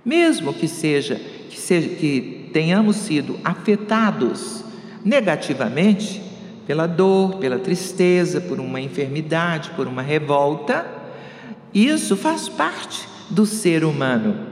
Mesmo 0.09 0.51
que 0.55 0.67
seja 0.67 1.21
que, 1.51 1.59
seja, 1.59 1.87
que 1.87 2.49
tenhamos 2.51 2.95
sido 2.95 3.39
afetados 3.43 4.63
negativamente 5.05 6.19
pela 6.65 6.87
dor, 6.87 7.35
pela 7.35 7.59
tristeza, 7.59 8.41
por 8.41 8.59
uma 8.59 8.81
enfermidade, 8.81 9.69
por 9.75 9.85
uma 9.85 10.01
revolta, 10.01 10.83
isso 11.71 12.17
faz 12.17 12.49
parte 12.49 13.07
do 13.29 13.45
ser 13.45 13.83
humano 13.83 14.47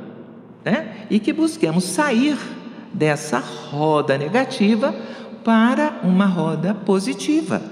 né? 0.64 1.08
e 1.10 1.20
que 1.20 1.34
busquemos 1.34 1.86
sair 1.86 2.38
dessa 2.94 3.40
roda 3.40 4.16
negativa 4.16 4.94
para 5.44 6.02
uma 6.04 6.28
roda 6.28 6.76
positiva, 6.76 7.64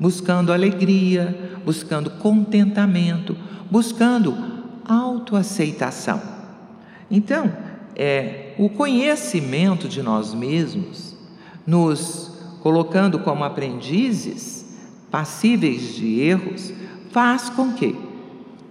buscando 0.00 0.50
alegria, 0.50 1.52
buscando 1.62 2.08
contentamento, 2.08 3.36
buscando 3.70 4.34
autoaceitação. 4.86 6.37
Então, 7.10 7.52
é, 7.96 8.54
o 8.58 8.68
conhecimento 8.68 9.88
de 9.88 10.02
nós 10.02 10.34
mesmos, 10.34 11.16
nos 11.66 12.32
colocando 12.62 13.18
como 13.20 13.44
aprendizes 13.44 14.66
passíveis 15.10 15.94
de 15.94 16.20
erros, 16.20 16.72
faz 17.10 17.48
com 17.48 17.72
que 17.72 17.96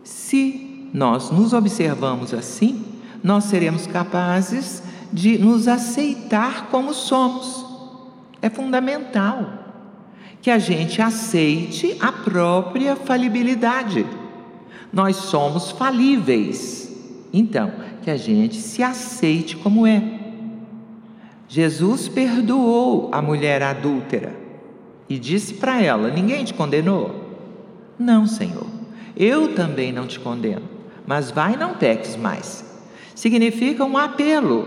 Se 0.04 0.90
nós 0.94 1.30
nos 1.32 1.52
observamos 1.52 2.34
assim, 2.34 2.86
nós 3.22 3.44
seremos 3.46 3.86
capazes 3.86 4.82
de 5.12 5.38
nos 5.38 5.68
aceitar 5.68 6.68
como 6.70 6.94
somos. 6.94 7.66
É 8.42 8.50
fundamental 8.50 9.66
que 10.42 10.50
a 10.50 10.60
gente 10.60 11.02
aceite 11.02 11.98
a 12.00 12.12
própria 12.12 12.96
falibilidade. 12.96 14.06
Nós 14.94 15.16
somos 15.18 15.72
falíveis. 15.72 16.90
Então, 17.34 17.72
que 18.08 18.12
a 18.12 18.16
gente 18.16 18.56
se 18.56 18.82
aceite 18.82 19.58
como 19.58 19.86
é. 19.86 20.02
Jesus 21.46 22.08
perdoou 22.08 23.10
a 23.12 23.22
mulher 23.22 23.62
adúltera 23.62 24.34
e 25.10 25.20
disse 25.20 25.56
para 25.56 25.82
ela: 25.82 26.10
Ninguém 26.10 26.46
te 26.46 26.54
condenou? 26.54 27.36
Não, 28.00 28.26
Senhor, 28.26 28.66
eu 29.14 29.54
também 29.54 29.92
não 29.92 30.08
te 30.08 30.22
condeno, 30.22 30.62
mas 31.06 31.32
vai 31.32 31.56
e 31.56 31.58
não 31.58 31.74
peques 31.74 32.16
mais. 32.16 32.64
Significa 33.14 33.84
um 33.84 33.98
apelo. 33.98 34.66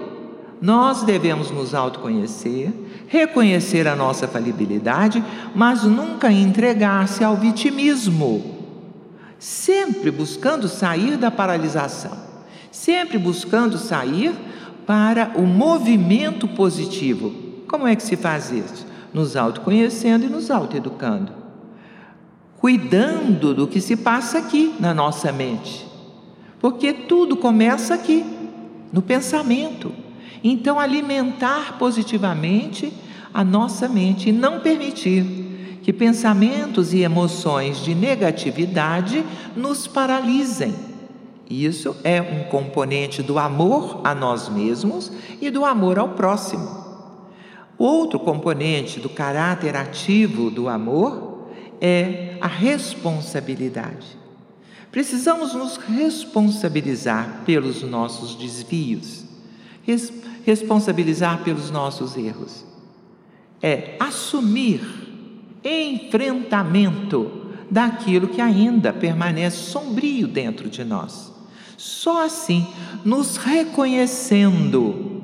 Nós 0.61 1.03
devemos 1.03 1.51
nos 1.51 1.75
autoconhecer, 1.75 2.71
reconhecer 3.07 3.89
a 3.89 3.97
nossa 3.97 4.29
falibilidade, 4.29 5.25
mas 5.55 5.85
nunca 5.85 6.31
entregar-se 6.31 7.25
ao 7.25 7.37
vitimismo. 7.37 8.59
Sempre 9.39 10.11
buscando 10.11 10.69
sair 10.69 11.17
da 11.17 11.31
paralisação, 11.31 12.29
sempre 12.71 13.19
buscando 13.19 13.79
sair 13.79 14.35
para 14.87 15.33
o 15.37 15.43
movimento 15.43 16.49
positivo. 16.49 17.33
Como 17.69 17.87
é 17.87 17.95
que 17.95 18.03
se 18.03 18.17
faz 18.17 18.51
isso? 18.51 18.87
Nos 19.13 19.37
autoconhecendo 19.37 20.27
e 20.27 20.29
nos 20.29 20.51
autoeducando. 20.51 21.33
Cuidando 22.57 23.55
do 23.55 23.67
que 23.67 23.81
se 23.81 23.97
passa 23.97 24.39
aqui 24.39 24.75
na 24.79 24.93
nossa 24.93 25.33
mente. 25.33 25.87
Porque 26.59 26.93
tudo 26.93 27.37
começa 27.37 27.95
aqui, 27.95 28.25
no 28.93 29.01
pensamento. 29.01 29.93
Então, 30.43 30.79
alimentar 30.79 31.79
positivamente 31.79 32.93
a 33.33 33.45
nossa 33.45 33.89
mente 33.89 34.29
e 34.29 34.33
não 34.33 34.61
permitir 34.61 35.79
que 35.83 35.93
pensamentos 35.93 36.93
e 36.93 37.01
emoções 37.01 37.79
de 37.79 37.95
negatividade 37.95 39.25
nos 39.57 39.87
paralisem 39.87 40.90
isso 41.51 41.97
é 42.05 42.23
um 42.23 42.45
componente 42.45 43.25
do 43.25 43.37
amor 43.37 44.01
a 44.05 44.15
nós 44.15 44.49
mesmos 44.49 45.11
e 45.41 45.51
do 45.51 45.65
amor 45.65 45.99
ao 45.99 46.11
próximo. 46.11 46.79
Outro 47.77 48.21
componente 48.21 49.01
do 49.01 49.09
caráter 49.09 49.75
ativo 49.75 50.49
do 50.49 50.69
amor 50.69 51.49
é 51.81 52.37
a 52.41 52.47
responsabilidade. 52.47 54.17
Precisamos 54.93 55.53
nos 55.53 55.77
responsabilizar 55.77 57.43
pelos 57.45 57.83
nossos 57.83 58.37
desvios, 58.37 59.25
res 59.85 60.13
responsabilizar 60.45 61.43
pelos 61.43 61.71
nossos 61.71 62.17
erros. 62.17 62.65
É 63.61 63.97
assumir 63.99 64.81
enfrentamento 65.65 67.31
daquilo 67.71 68.29
que 68.29 68.41
ainda 68.41 68.93
permanece 68.93 69.57
sombrio 69.57 70.27
dentro 70.27 70.69
de 70.69 70.85
nós. 70.85 71.30
Só 71.81 72.27
assim, 72.27 72.67
nos 73.03 73.39
reconhecendo. 73.39 75.23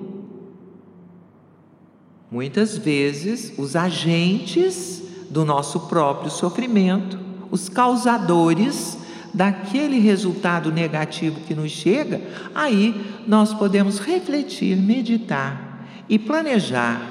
Muitas 2.30 2.78
vezes, 2.78 3.52
os 3.58 3.76
agentes 3.76 5.02
do 5.28 5.44
nosso 5.44 5.80
próprio 5.80 6.30
sofrimento, 6.30 7.18
os 7.50 7.68
causadores 7.68 8.96
daquele 9.34 9.98
resultado 9.98 10.72
negativo 10.72 11.40
que 11.40 11.54
nos 11.54 11.72
chega, 11.72 12.22
aí 12.54 13.04
nós 13.26 13.52
podemos 13.52 13.98
refletir, 13.98 14.78
meditar 14.78 15.86
e 16.08 16.18
planejar 16.18 17.02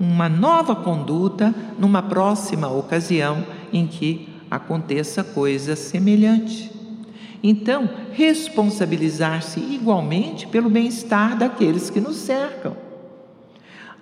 uma 0.00 0.30
nova 0.30 0.74
conduta 0.74 1.54
numa 1.78 2.00
próxima 2.00 2.70
ocasião 2.70 3.44
em 3.70 3.86
que 3.86 4.30
aconteça 4.50 5.22
coisa 5.22 5.76
semelhante. 5.76 6.77
Então, 7.42 7.88
responsabilizar-se 8.12 9.60
igualmente 9.60 10.46
pelo 10.46 10.68
bem-estar 10.68 11.36
daqueles 11.36 11.88
que 11.88 12.00
nos 12.00 12.16
cercam. 12.16 12.76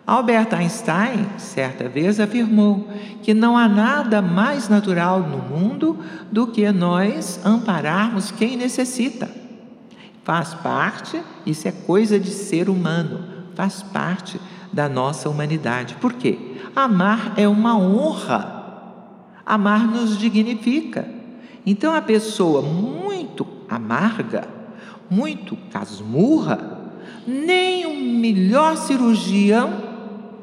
Albert 0.07 0.55
Einstein, 0.55 1.27
certa 1.37 1.89
vez, 1.89 2.21
afirmou 2.21 2.89
que 3.23 3.35
não 3.35 3.59
há 3.59 3.69
nada 3.69 4.23
mais 4.23 4.69
natural 4.69 5.21
no 5.21 5.39
mundo 5.39 5.99
do 6.31 6.47
que 6.47 6.71
nós 6.71 7.41
ampararmos 7.45 8.31
quem 8.31 8.57
necessita. 8.57 9.29
Faz 10.23 10.55
parte, 10.55 11.21
isso 11.45 11.67
é 11.67 11.73
coisa 11.73 12.21
de 12.21 12.31
ser 12.31 12.71
humano, 12.71 13.25
faz 13.57 13.83
parte 13.83 14.41
da 14.73 14.89
nossa 14.89 15.29
humanidade. 15.29 15.97
Por 15.97 16.13
quê? 16.13 16.39
Amar 16.75 17.35
é 17.37 17.49
uma 17.49 17.77
honra. 17.77 18.55
Amar 19.45 19.87
nos 19.87 20.17
dignifica. 20.17 21.09
Então, 21.65 21.93
a 21.93 22.03
pessoa 22.03 22.63
muito 22.63 23.16
amarga, 23.69 24.49
muito 25.09 25.57
casmurra, 25.71 26.93
nem 27.27 27.87
o 27.87 28.21
melhor 28.21 28.77
cirurgião 28.77 29.83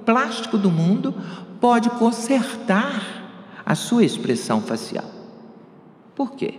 plástico 0.05 0.57
do 0.57 0.69
mundo 0.69 1.13
pode 1.59 1.89
consertar 1.91 3.23
a 3.65 3.75
sua 3.75 4.03
expressão 4.03 4.61
facial. 4.61 5.05
Por 6.15 6.31
quê? 6.33 6.55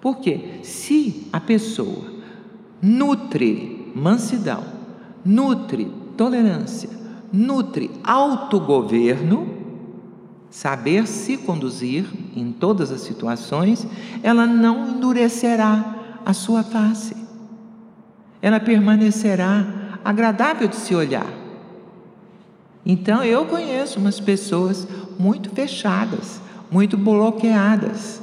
Porque 0.00 0.60
se 0.62 1.28
a 1.32 1.40
pessoa 1.40 2.04
nutre 2.80 3.92
mansidão, 3.94 4.64
nutre 5.24 5.92
tolerância, 6.16 6.88
nutre 7.32 7.90
autogoverno, 8.02 9.57
saber 10.50 11.06
se 11.06 11.36
conduzir 11.36 12.06
em 12.34 12.52
todas 12.52 12.90
as 12.90 13.02
situações, 13.02 13.86
ela 14.22 14.46
não 14.46 14.90
endurecerá 14.90 15.96
a 16.24 16.32
sua 16.32 16.62
face. 16.62 17.16
Ela 18.40 18.60
permanecerá 18.60 19.98
agradável 20.04 20.68
de 20.68 20.76
se 20.76 20.94
olhar. 20.94 21.26
Então 22.84 23.22
eu 23.22 23.44
conheço 23.44 23.98
umas 23.98 24.18
pessoas 24.18 24.86
muito 25.18 25.50
fechadas, 25.50 26.40
muito 26.70 26.96
bloqueadas, 26.96 28.22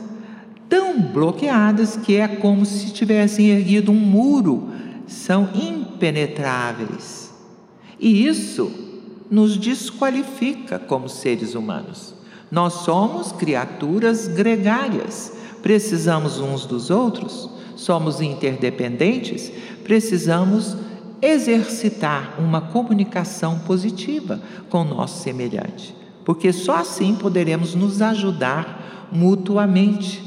tão 0.67 0.99
bloqueadas 0.99 1.97
que 1.97 2.15
é 2.15 2.27
como 2.27 2.65
se 2.65 2.91
tivessem 2.91 3.49
erguido 3.49 3.91
um 3.91 3.95
muro, 3.95 4.69
são 5.05 5.49
impenetráveis. 5.53 7.31
E 7.99 8.25
isso 8.25 8.71
nos 9.29 9.57
desqualifica 9.57 10.79
como 10.79 11.07
seres 11.09 11.53
humanos. 11.53 12.14
Nós 12.51 12.73
somos 12.73 13.31
criaturas 13.31 14.27
gregárias, 14.27 15.33
precisamos 15.61 16.39
uns 16.39 16.65
dos 16.65 16.89
outros, 16.89 17.49
somos 17.75 18.21
interdependentes, 18.21 19.51
precisamos 19.83 20.77
exercitar 21.21 22.35
uma 22.39 22.61
comunicação 22.61 23.59
positiva 23.59 24.39
com 24.69 24.81
o 24.81 24.85
nosso 24.85 25.23
semelhante, 25.23 25.95
porque 26.23 26.53
só 26.53 26.77
assim 26.77 27.15
poderemos 27.15 27.73
nos 27.73 28.01
ajudar 28.01 29.09
mutuamente. 29.11 30.23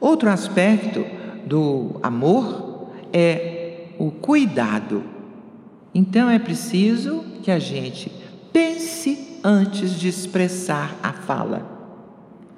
Outro 0.00 0.30
aspecto 0.30 1.04
do 1.46 2.00
amor 2.02 2.88
é 3.12 3.88
o 3.98 4.10
cuidado. 4.10 5.04
Então 5.94 6.28
é 6.30 6.38
preciso 6.38 7.24
que 7.42 7.50
a 7.50 7.58
gente 7.58 8.10
pense 8.52 9.31
antes 9.42 9.98
de 9.98 10.08
expressar 10.08 10.96
a 11.02 11.12
fala, 11.12 11.66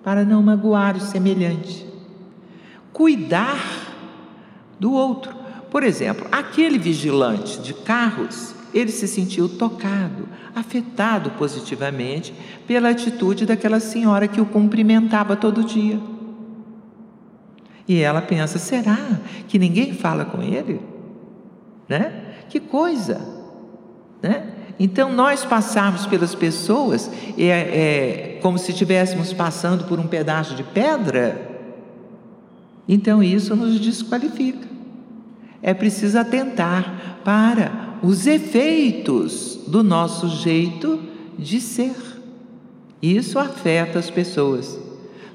para 0.02 0.24
não 0.24 0.42
magoar 0.42 0.96
o 0.96 1.00
semelhante. 1.00 1.86
Cuidar 2.92 3.58
do 4.78 4.92
outro. 4.92 5.34
Por 5.70 5.82
exemplo, 5.82 6.26
aquele 6.30 6.78
vigilante 6.78 7.58
de 7.60 7.74
carros, 7.74 8.54
ele 8.72 8.92
se 8.92 9.08
sentiu 9.08 9.48
tocado, 9.48 10.28
afetado 10.54 11.30
positivamente 11.32 12.34
pela 12.66 12.90
atitude 12.90 13.46
daquela 13.46 13.80
senhora 13.80 14.28
que 14.28 14.40
o 14.40 14.46
cumprimentava 14.46 15.34
todo 15.34 15.64
dia. 15.64 15.98
E 17.88 18.00
ela 18.00 18.22
pensa: 18.22 18.58
será 18.58 18.98
que 19.48 19.58
ninguém 19.58 19.92
fala 19.92 20.24
com 20.24 20.42
ele? 20.42 20.80
Né? 21.88 22.34
Que 22.48 22.60
coisa! 22.60 23.20
Né? 24.22 24.52
Então, 24.78 25.12
nós 25.12 25.44
passarmos 25.44 26.06
pelas 26.06 26.34
pessoas 26.34 27.10
é, 27.38 27.48
é 27.48 28.38
como 28.42 28.58
se 28.58 28.72
estivéssemos 28.72 29.32
passando 29.32 29.84
por 29.84 30.00
um 30.00 30.06
pedaço 30.06 30.54
de 30.54 30.62
pedra, 30.62 31.54
então 32.88 33.22
isso 33.22 33.56
nos 33.56 33.80
desqualifica. 33.80 34.68
É 35.62 35.72
preciso 35.72 36.18
atentar 36.18 37.20
para 37.24 37.96
os 38.02 38.26
efeitos 38.26 39.60
do 39.66 39.82
nosso 39.82 40.28
jeito 40.28 41.00
de 41.38 41.60
ser. 41.60 41.94
Isso 43.00 43.38
afeta 43.38 43.98
as 43.98 44.10
pessoas. 44.10 44.78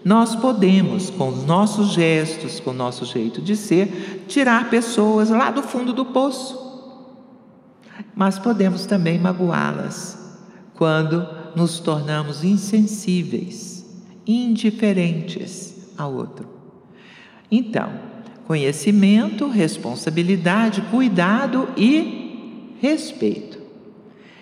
Nós 0.06 0.36
podemos, 0.36 1.10
com 1.10 1.30
os 1.30 1.46
nossos 1.46 1.90
gestos, 1.90 2.60
com 2.60 2.70
o 2.70 2.74
nosso 2.74 3.06
jeito 3.06 3.42
de 3.42 3.56
ser, 3.56 4.26
tirar 4.28 4.70
pessoas 4.70 5.30
lá 5.30 5.52
do 5.52 5.62
fundo 5.62 5.92
do 5.92 6.06
poço. 6.06 6.69
Mas 8.20 8.38
podemos 8.38 8.86
também 8.86 9.18
magoá-las 9.18 10.38
quando 10.76 11.26
nos 11.56 11.80
tornamos 11.80 12.44
insensíveis, 12.44 13.86
indiferentes 14.28 15.94
ao 15.98 16.14
outro. 16.14 16.46
Então, 17.50 17.94
conhecimento, 18.46 19.48
responsabilidade, 19.48 20.82
cuidado 20.92 21.70
e 21.78 22.76
respeito. 22.82 23.58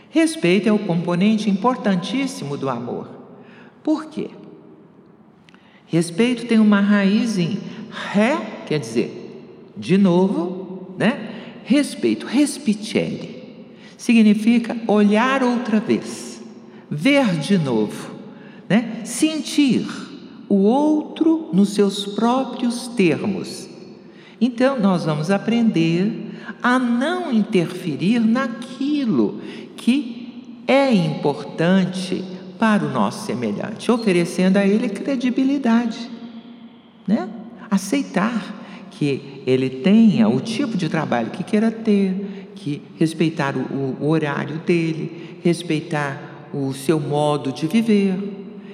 Respeito 0.09 0.67
é 0.67 0.71
o 0.71 0.79
componente 0.79 1.47
importantíssimo 1.47 2.57
do 2.57 2.71
amor. 2.71 3.07
Por 3.83 4.07
quê? 4.07 4.31
Respeito 5.85 6.47
tem 6.47 6.57
uma 6.57 6.81
raiz 6.81 7.37
em 7.37 7.59
ré, 8.11 8.63
quer 8.65 8.79
dizer, 8.79 9.69
de 9.77 9.99
novo, 9.99 10.95
né? 10.97 11.59
Respeito, 11.63 12.25
respicere, 12.25 13.36
significa 13.97 14.77
olhar 14.87 15.43
outra 15.43 15.79
vez, 15.79 16.41
ver 16.89 17.35
de 17.39 17.57
novo, 17.57 18.11
né? 18.69 19.01
Sentir 19.03 19.85
o 20.47 20.55
outro 20.55 21.49
nos 21.51 21.73
seus 21.73 22.05
próprios 22.05 22.87
termos. 22.89 23.67
Então, 24.39 24.79
nós 24.79 25.03
vamos 25.03 25.31
aprender 25.31 26.31
a 26.61 26.77
não 26.77 27.31
interferir 27.31 28.19
naquilo 28.19 29.41
que 29.75 30.63
é 30.67 30.93
importante 30.93 32.23
para 32.59 32.85
o 32.85 32.91
nosso 32.91 33.25
semelhante, 33.25 33.91
oferecendo 33.91 34.57
a 34.57 34.65
ele 34.65 34.89
credibilidade, 34.89 36.09
né? 37.07 37.29
Aceitar 37.69 38.87
que 38.91 39.43
ele 39.45 39.69
tenha 39.69 40.27
o 40.27 40.39
tipo 40.39 40.75
de 40.75 40.89
trabalho 40.89 41.29
que 41.29 41.43
queira 41.43 41.69
ter, 41.69 42.36
que 42.57 42.81
respeitar 42.97 43.55
o, 43.55 43.97
o 44.01 44.09
horário 44.09 44.57
dele, 44.59 45.39
respeitar 45.43 46.49
o 46.53 46.73
seu 46.73 46.99
modo 46.99 47.51
de 47.51 47.67
viver. 47.67 48.17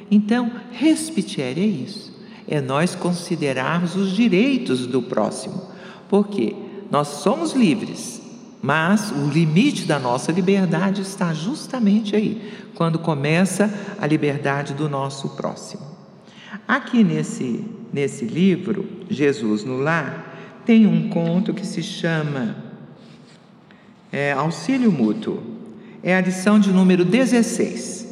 Então, 0.09 0.51
respeitar 0.71 1.59
é 1.59 1.65
isso. 1.65 2.13
É 2.47 2.61
nós 2.61 2.95
considerarmos 2.95 3.95
os 3.95 4.11
direitos 4.11 4.85
do 4.87 5.01
próximo. 5.01 5.61
Porque 6.09 6.55
nós 6.89 7.07
somos 7.07 7.53
livres, 7.53 8.21
mas 8.61 9.11
o 9.11 9.29
limite 9.29 9.85
da 9.85 9.99
nossa 9.99 10.31
liberdade 10.31 11.01
está 11.01 11.33
justamente 11.33 12.15
aí, 12.15 12.53
quando 12.75 12.99
começa 12.99 13.73
a 13.99 14.05
liberdade 14.07 14.73
do 14.73 14.87
nosso 14.87 15.29
próximo. 15.29 15.81
Aqui 16.67 17.03
nesse, 17.03 17.65
nesse 17.91 18.25
livro, 18.25 18.87
Jesus 19.09 19.63
no 19.63 19.77
Lar, 19.77 20.61
tem 20.65 20.85
um 20.85 21.09
conto 21.09 21.53
que 21.53 21.65
se 21.65 21.83
chama 21.83 22.62
é, 24.13 24.31
Auxílio 24.31 24.91
Mútuo. 24.91 25.41
É 26.03 26.15
a 26.15 26.21
lição 26.21 26.59
de 26.59 26.71
número 26.71 27.03
16. 27.03 28.03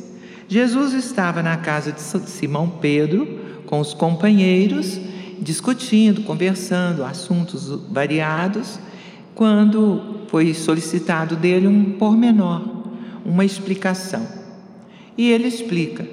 Jesus 0.47 0.93
estava 0.93 1.43
na 1.43 1.57
casa 1.57 1.91
de 1.91 2.01
Simão 2.01 2.67
Pedro 2.67 3.39
com 3.67 3.79
os 3.79 3.93
companheiros, 3.93 4.99
discutindo, 5.39 6.23
conversando, 6.23 7.03
assuntos 7.03 7.69
variados 7.91 8.79
quando 9.35 10.25
foi 10.27 10.53
solicitado 10.53 11.35
dele 11.35 11.67
um 11.67 11.91
pormenor, 11.91 12.63
uma 13.23 13.45
explicação. 13.45 14.27
E 15.15 15.29
ele 15.29 15.47
explica, 15.47 16.07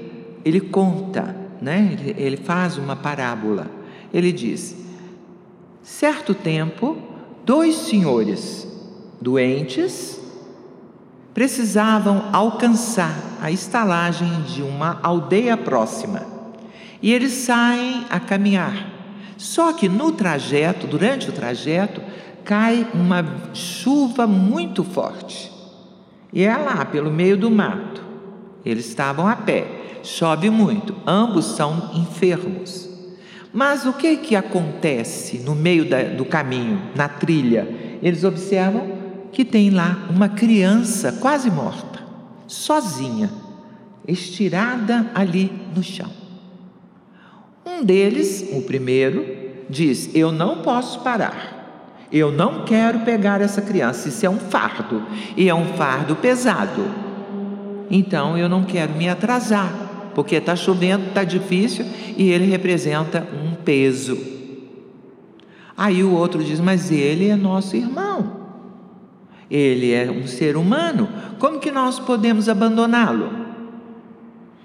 ele 0.45 0.61
conta, 0.61 1.35
né? 1.63 1.97
ele, 1.99 2.15
ele 2.19 2.37
faz 2.37 2.77
uma 2.77 2.95
parábola. 2.95 3.67
Ele 4.13 4.33
diz: 4.33 4.77
certo 5.83 6.35
tempo, 6.35 6.99
dois 7.45 7.75
senhores 7.75 8.69
doentes 9.21 10.21
precisavam 11.35 12.25
alcançar 12.33 13.15
a 13.41 13.51
estalagem 13.51 14.43
de 14.43 14.63
uma 14.63 14.99
aldeia 15.03 15.57
próxima. 15.57 16.27
E 17.01 17.13
eles 17.13 17.33
saem 17.33 18.05
a 18.11 18.19
caminhar. 18.19 18.91
Só 19.37 19.73
que 19.73 19.89
no 19.89 20.11
trajeto, 20.11 20.87
durante 20.89 21.31
o 21.31 21.33
trajeto, 21.33 22.03
cai 22.45 22.89
uma 22.93 23.25
chuva 23.55 24.27
muito 24.27 24.83
forte. 24.83 25.53
E 26.33 26.43
é 26.43 26.57
lá, 26.57 26.85
pelo 26.85 27.11
meio 27.11 27.37
do 27.37 27.49
mato. 27.49 28.03
Eles 28.65 28.89
estavam 28.89 29.29
a 29.29 29.37
pé. 29.37 30.01
Chove 30.03 30.51
muito. 30.51 30.95
Ambos 31.07 31.45
são 31.45 31.93
enfermos. 31.95 32.89
Mas 33.53 33.87
o 33.87 33.93
que 33.93 34.17
que 34.17 34.35
acontece 34.35 35.39
no 35.39 35.55
meio 35.55 35.89
da, 35.89 36.03
do 36.03 36.25
caminho, 36.25 36.83
na 36.97 37.09
trilha? 37.09 37.69
Eles 38.03 38.25
observam 38.25 38.98
que 39.33 39.45
tem 39.45 39.71
lá 39.71 40.07
uma 40.11 40.29
criança 40.29 41.13
quase 41.13 41.51
morta, 41.51 42.01
sozinha, 42.47 43.31
estirada 44.07 45.11
ali 45.15 45.53
no 45.75 45.83
chão. 45.83 46.11
Um 47.65 47.85
deles, 47.85 48.49
o 48.53 48.63
primeiro, 48.63 49.25
diz: 49.69 50.11
Eu 50.15 50.33
não 50.33 50.63
posso 50.63 51.01
parar. 51.01 51.57
Eu 52.11 52.33
não 52.33 52.65
quero 52.65 53.01
pegar 53.01 53.43
essa 53.43 53.61
criança, 53.61 54.09
isso 54.09 54.25
é 54.25 54.31
um 54.31 54.39
fardo, 54.39 55.03
e 55.37 55.47
é 55.47 55.55
um 55.55 55.75
fardo 55.75 56.17
pesado. 56.17 56.83
Então 57.91 58.37
eu 58.37 58.49
não 58.49 58.65
quero 58.65 58.95
me 58.95 59.09
atrasar, 59.09 60.11
porque 60.15 60.37
está 60.37 60.57
chovendo, 60.57 61.09
está 61.09 61.23
difícil 61.23 61.85
e 62.17 62.31
ele 62.31 62.47
representa 62.47 63.27
um 63.45 63.55
peso. 63.55 64.19
Aí 65.77 66.03
o 66.03 66.13
outro 66.13 66.43
diz: 66.43 66.59
Mas 66.61 66.91
ele 66.91 67.29
é 67.29 67.37
nosso 67.37 67.77
irmão, 67.77 68.38
ele 69.51 69.93
é 69.93 70.11
um 70.11 70.27
ser 70.27 70.57
humano, 70.57 71.09
como 71.39 71.59
que 71.59 71.71
nós 71.71 71.99
podemos 71.99 72.49
abandoná-lo? 72.49 73.47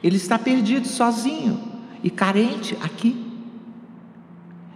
Ele 0.04 0.18
está 0.18 0.38
perdido, 0.38 0.88
sozinho 0.88 1.60
e 2.04 2.10
carente 2.10 2.78
aqui. 2.82 3.16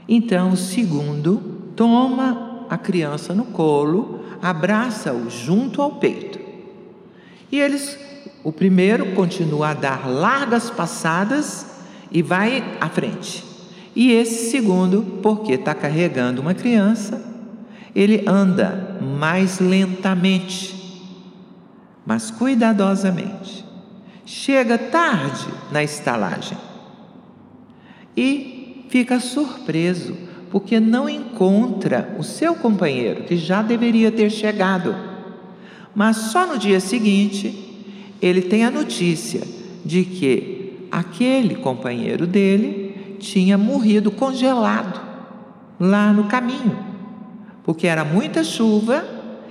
Então 0.08 0.52
o 0.52 0.58
segundo 0.58 1.38
toma 1.76 2.66
a 2.70 2.78
criança 2.78 3.34
no 3.34 3.46
colo, 3.46 4.22
abraça-o 4.42 5.30
junto 5.30 5.82
ao 5.82 5.96
peito. 5.96 6.40
E 7.52 7.60
eles, 7.60 8.00
o 8.44 8.52
primeiro 8.52 9.14
continua 9.14 9.70
a 9.70 9.74
dar 9.74 10.08
largas 10.08 10.70
passadas 10.70 11.66
e 12.10 12.22
vai 12.22 12.78
à 12.80 12.88
frente. 12.88 13.44
E 13.94 14.12
esse 14.12 14.52
segundo, 14.52 15.20
porque 15.22 15.54
está 15.54 15.74
carregando 15.74 16.42
uma 16.42 16.54
criança, 16.54 17.22
ele 17.96 18.24
anda 18.28 18.87
mais 19.18 19.60
lentamente, 19.60 20.76
mas 22.06 22.30
cuidadosamente. 22.30 23.66
Chega 24.26 24.78
tarde 24.78 25.48
na 25.72 25.84
estalagem 25.84 26.58
e 28.16 28.86
fica 28.90 29.20
surpreso 29.20 30.16
porque 30.52 30.80
não 30.80 31.10
encontra 31.10 32.16
o 32.18 32.24
seu 32.24 32.56
companheiro, 32.56 33.24
que 33.24 33.36
já 33.36 33.62
deveria 33.62 34.12
ter 34.12 34.30
chegado. 34.30 34.96
Mas 35.94 36.18
só 36.18 36.46
no 36.46 36.58
dia 36.58 36.80
seguinte, 36.80 38.14
ele 38.22 38.42
tem 38.42 38.64
a 38.64 38.72
notícia 38.72 39.42
de 39.84 40.04
que 40.04 40.88
aquele 40.92 41.56
companheiro 41.56 42.26
dele 42.26 43.18
tinha 43.20 43.58
morrido 43.58 44.12
congelado 44.12 45.02
lá 45.80 46.12
no 46.14 46.26
caminho, 46.26 46.87
porque 47.68 47.86
era 47.86 48.06
muita 48.06 48.46
chuva 48.46 49.04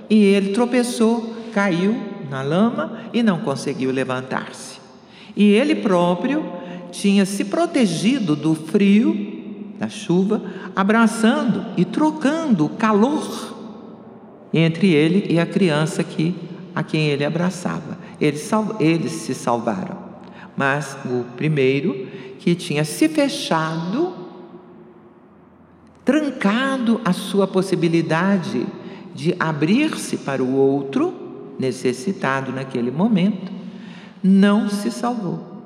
e 0.09 0.15
ele 0.15 0.51
tropeçou, 0.51 1.35
caiu 1.53 1.95
na 2.31 2.41
lama 2.41 3.01
e 3.13 3.21
não 3.21 3.41
conseguiu 3.41 3.91
levantar-se. 3.91 4.79
E 5.35 5.43
ele 5.51 5.75
próprio 5.75 6.43
tinha 6.89 7.27
se 7.27 7.45
protegido 7.45 8.35
do 8.35 8.55
frio 8.55 9.35
da 9.77 9.87
chuva, 9.87 10.41
abraçando 10.75 11.63
e 11.77 11.85
trocando 11.85 12.65
o 12.65 12.69
calor 12.69 13.55
entre 14.51 14.91
ele 14.91 15.31
e 15.31 15.39
a 15.39 15.45
criança 15.45 16.03
que, 16.03 16.33
a 16.73 16.81
quem 16.81 17.09
ele 17.09 17.23
abraçava. 17.23 17.99
Eles, 18.19 18.49
eles 18.79 19.11
se 19.11 19.35
salvaram. 19.35 19.95
Mas 20.55 20.97
o 21.05 21.23
primeiro, 21.35 22.07
que 22.39 22.55
tinha 22.55 22.83
se 22.83 23.07
fechado, 23.07 24.26
trancado 26.07 27.01
a 27.03 27.11
sua 27.11 27.45
possibilidade 27.45 28.65
de 29.13 29.35
abrir-se 29.37 30.15
para 30.15 30.41
o 30.41 30.55
outro, 30.55 31.13
necessitado 31.59 32.53
naquele 32.53 32.89
momento, 32.89 33.51
não 34.23 34.69
se 34.69 34.89
salvou. 34.89 35.65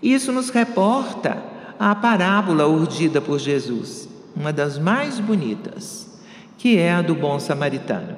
Isso 0.00 0.30
nos 0.30 0.48
reporta 0.50 1.42
a 1.76 1.92
parábola 1.92 2.68
urdida 2.68 3.20
por 3.20 3.40
Jesus, 3.40 4.08
uma 4.36 4.52
das 4.52 4.78
mais 4.78 5.18
bonitas, 5.18 6.06
que 6.56 6.78
é 6.78 6.92
a 6.92 7.02
do 7.02 7.16
bom 7.16 7.40
samaritano. 7.40 8.16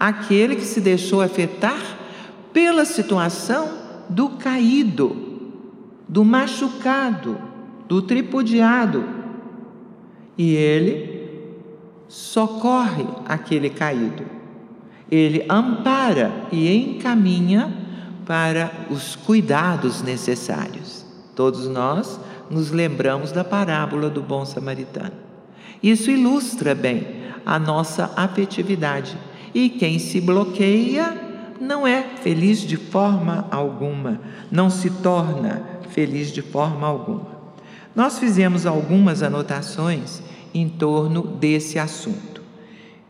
Aquele 0.00 0.56
que 0.56 0.64
se 0.64 0.80
deixou 0.80 1.20
afetar 1.20 1.98
pela 2.54 2.86
situação 2.86 3.68
do 4.08 4.30
caído, 4.30 5.14
do 6.08 6.24
machucado, 6.24 7.36
do 7.86 8.00
tripudiado 8.00 9.15
e 10.36 10.54
ele 10.54 11.16
socorre 12.08 13.04
aquele 13.26 13.70
caído. 13.70 14.24
Ele 15.10 15.44
ampara 15.48 16.32
e 16.50 16.74
encaminha 16.74 17.72
para 18.26 18.70
os 18.90 19.14
cuidados 19.14 20.02
necessários. 20.02 21.06
Todos 21.34 21.68
nós 21.68 22.18
nos 22.50 22.70
lembramos 22.70 23.32
da 23.32 23.44
parábola 23.44 24.10
do 24.10 24.22
bom 24.22 24.44
samaritano. 24.44 25.12
Isso 25.82 26.10
ilustra 26.10 26.74
bem 26.74 27.26
a 27.44 27.58
nossa 27.58 28.12
afetividade. 28.16 29.16
E 29.54 29.68
quem 29.68 29.98
se 29.98 30.20
bloqueia 30.20 31.14
não 31.60 31.86
é 31.86 32.02
feliz 32.02 32.60
de 32.60 32.76
forma 32.76 33.46
alguma, 33.50 34.20
não 34.50 34.68
se 34.68 34.90
torna 34.90 35.62
feliz 35.90 36.30
de 36.32 36.42
forma 36.42 36.86
alguma. 36.86 37.35
Nós 37.96 38.18
fizemos 38.18 38.66
algumas 38.66 39.22
anotações 39.22 40.20
em 40.52 40.68
torno 40.68 41.22
desse 41.22 41.78
assunto. 41.78 42.42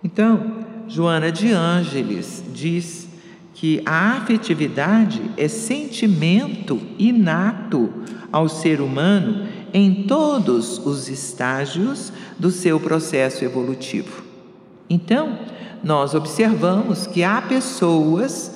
Então, 0.03 0.65
Joana 0.87 1.33
de 1.33 1.51
Ângeles 1.51 2.45
diz 2.55 3.09
que 3.53 3.83
a 3.85 4.13
afetividade 4.13 5.21
é 5.37 5.49
sentimento 5.49 6.81
inato 6.99 7.93
ao 8.31 8.49
ser 8.49 8.81
humano 8.81 9.49
em 9.75 10.05
todos 10.05 10.79
os 10.87 11.09
estágios 11.09 12.13
do 12.39 12.53
seu 12.53 12.79
processo 12.79 13.45
evolutivo. 13.45 14.23
Então, 14.89 15.37
nós 15.83 16.15
observamos 16.15 17.07
que 17.07 17.25
há 17.25 17.43
pessoas 17.43 18.55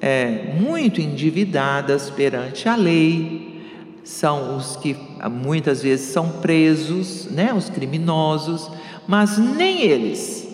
é, 0.00 0.54
muito 0.60 1.00
endividadas 1.00 2.10
perante 2.10 2.68
a 2.68 2.76
lei, 2.76 3.51
são 4.04 4.56
os 4.56 4.76
que 4.76 4.96
muitas 5.30 5.82
vezes 5.82 6.06
são 6.06 6.28
presos, 6.28 7.26
né, 7.30 7.52
os 7.52 7.70
criminosos, 7.70 8.70
mas 9.06 9.38
nem 9.38 9.82
eles 9.82 10.48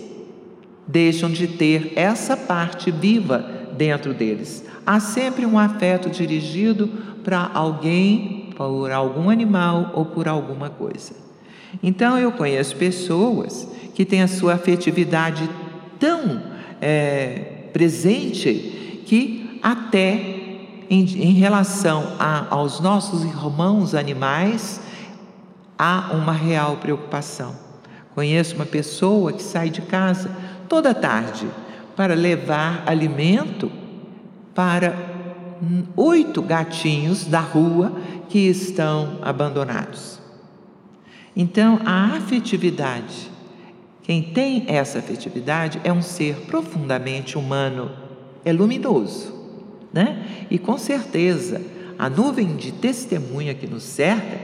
deixam 0.87 1.31
de 1.31 1.47
ter 1.47 1.93
essa 1.97 2.37
parte 2.37 2.91
viva 2.91 3.45
dentro 3.77 4.15
deles. 4.15 4.65
Há 4.87 4.99
sempre 5.01 5.45
um 5.45 5.59
afeto 5.59 6.09
dirigido 6.09 6.89
para 7.23 7.51
alguém, 7.53 8.51
por 8.57 8.91
algum 8.91 9.29
animal 9.29 9.93
ou 9.95 10.07
por 10.07 10.27
alguma 10.27 10.71
coisa. 10.71 11.13
Então 11.83 12.19
eu 12.19 12.33
conheço 12.33 12.75
pessoas 12.77 13.69
que 13.95 14.05
têm 14.05 14.23
a 14.23 14.29
sua 14.29 14.55
afetividade 14.55 15.49
tão 15.99 16.43
é, 16.81 17.69
presente 17.73 19.03
que 19.05 19.59
até 19.63 20.38
em, 20.89 21.01
em 21.01 21.33
relação 21.33 22.15
a, 22.19 22.47
aos 22.51 22.81
nossos 22.81 23.25
irmãos 23.25 23.95
animais 23.95 24.81
há 25.79 26.11
uma 26.13 26.33
real 26.33 26.77
preocupação. 26.77 27.55
Conheço 28.15 28.57
uma 28.57 28.67
pessoa 28.67 29.33
que 29.33 29.43
sai 29.43 29.71
de 29.71 29.83
casa 29.83 30.31
toda 30.69 30.95
tarde 30.95 31.47
para 31.97 32.15
levar 32.15 32.83
alimento 32.87 33.71
para 34.55 34.97
oito 35.97 36.43
gatinhos 36.43 37.25
da 37.25 37.41
rua 37.41 37.93
que 38.29 38.39
estão 38.49 39.19
abandonados. 39.23 40.19
Então, 41.37 41.81
a 41.85 42.17
afetividade 42.17 43.31
quem 44.09 44.23
tem 44.23 44.65
essa 44.69 45.01
afetividade 45.01 45.83
é 45.85 45.93
um 45.93 46.01
ser 46.01 46.47
profundamente 46.47 47.37
humano, 47.37 47.91
é 48.43 48.51
luminoso, 48.51 49.38
né? 49.93 50.47
E 50.51 50.59
com 50.59 50.77
certeza, 50.79 51.61
a 51.99 52.09
nuvem 52.09 52.57
de 52.57 52.73
testemunha 52.73 53.55
que 53.55 53.67
nos 53.67 53.83
cerca 53.83 54.39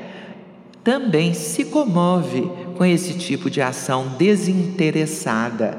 também 0.82 1.32
se 1.32 1.64
comove 1.64 2.42
com 2.76 2.84
esse 2.84 3.16
tipo 3.18 3.48
de 3.48 3.62
ação 3.62 4.08
desinteressada. 4.18 5.78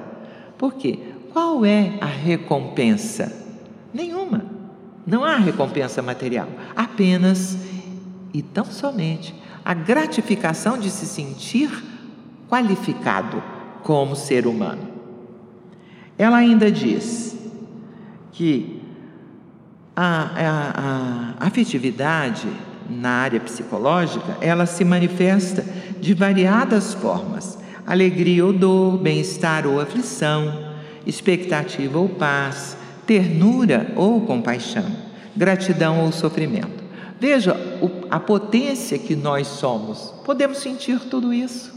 Por 0.57 0.73
quê? 0.73 0.99
Qual 1.31 1.65
é 1.65 1.97
a 2.01 2.05
recompensa? 2.05 3.31
Nenhuma. 3.93 4.45
Não 5.05 5.23
há 5.23 5.35
recompensa 5.37 6.01
material, 6.01 6.47
apenas 6.75 7.57
e 8.33 8.41
tão 8.41 8.65
somente 8.65 9.35
a 9.63 9.73
gratificação 9.73 10.77
de 10.77 10.89
se 10.89 11.05
sentir 11.05 11.69
qualificado 12.49 13.41
como 13.83 14.15
ser 14.15 14.47
humano. 14.47 14.87
Ela 16.17 16.37
ainda 16.37 16.71
diz 16.71 17.37
que 18.31 18.74
a, 19.95 21.33
a, 21.39 21.45
a 21.45 21.47
afetividade 21.47 22.47
na 22.89 23.09
área 23.09 23.39
psicológica 23.39 24.37
ela 24.41 24.65
se 24.65 24.83
manifesta 24.83 25.65
de 25.99 26.13
variadas 26.13 26.93
formas: 26.93 27.57
alegria 27.85 28.45
ou 28.45 28.53
dor, 28.53 28.97
bem-estar 28.97 29.65
ou 29.65 29.79
aflição, 29.79 30.73
expectativa 31.05 31.97
ou 31.97 32.09
paz, 32.09 32.77
ternura 33.05 33.91
ou 33.95 34.21
compaixão, 34.21 34.85
gratidão 35.35 36.01
ou 36.01 36.11
sofrimento. 36.11 36.83
Veja 37.19 37.55
a 38.11 38.19
potência 38.19 38.99
que 38.99 39.15
nós 39.15 39.47
somos. 39.47 40.13
Podemos 40.25 40.57
sentir 40.57 40.99
tudo 40.99 41.33
isso 41.33 41.75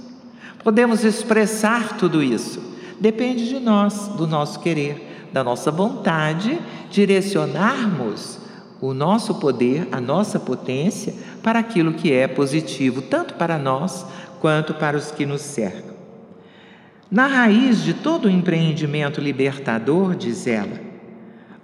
podemos 0.69 1.03
expressar 1.03 1.97
tudo 1.97 2.23
isso? 2.23 2.61
Depende 3.01 3.49
de 3.49 3.59
nós, 3.59 4.09
do 4.09 4.27
nosso 4.27 4.61
querer, 4.61 5.08
da 5.33 5.45
nossa 5.45 5.71
vontade, 5.71 6.59
direcionarmos 6.91 8.39
o 8.81 8.95
nosso 8.95 9.35
poder, 9.35 9.89
a 9.91 10.01
nossa 10.01 10.39
potência 10.39 11.15
para 11.43 11.59
aquilo 11.59 11.95
que 11.95 12.13
é 12.13 12.29
positivo, 12.29 13.03
tanto 13.03 13.35
para 13.35 13.59
nós 13.59 14.07
quanto 14.41 14.75
para 14.75 14.97
os 14.97 15.11
que 15.11 15.27
nos 15.27 15.41
cercam. 15.41 15.97
Na 17.11 17.27
raiz 17.27 17.83
de 17.83 17.95
todo 17.95 18.29
empreendimento 18.29 19.21
libertador, 19.21 20.15
diz 20.15 20.47
ela, 20.47 20.79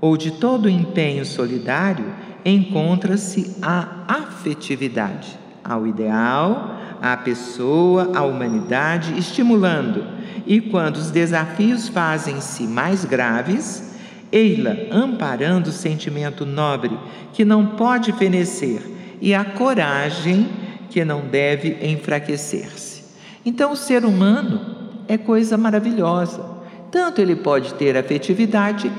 ou 0.01 0.17
de 0.17 0.33
todo 0.33 0.69
empenho 0.69 1.25
solidário, 1.25 2.07
encontra-se 2.45 3.57
a 3.63 4.05
afetividade 4.09 5.39
ao 5.63 5.87
ideal, 5.87 6.79
à 7.01 7.17
pessoa, 7.17 8.11
à 8.15 8.23
humanidade, 8.23 9.19
estimulando. 9.19 10.05
E 10.47 10.61
quando 10.61 10.97
os 10.97 11.11
desafios 11.11 11.89
fazem-se 11.89 12.65
mais 12.65 13.05
graves, 13.05 13.95
ei-la 14.31 14.77
amparando 14.91 15.71
o 15.71 15.73
sentimento 15.73 16.45
nobre 16.45 16.99
que 17.33 17.45
não 17.45 17.67
pode 17.67 18.13
fenecer 18.13 18.83
e 19.21 19.35
a 19.35 19.45
coragem 19.45 20.49
que 20.91 21.05
não 21.05 21.23
deve 21.23 21.79
enfraquecer-se. 21.83 23.05
Então, 23.45 23.73
o 23.73 23.77
ser 23.77 24.05
humano 24.05 24.61
é 25.09 25.17
coisa 25.17 25.57
maravilhosa. 25.57 26.45
Tanto 26.91 27.21
ele 27.21 27.37
pode 27.37 27.75
ter 27.75 27.97
afetividade 27.97 28.91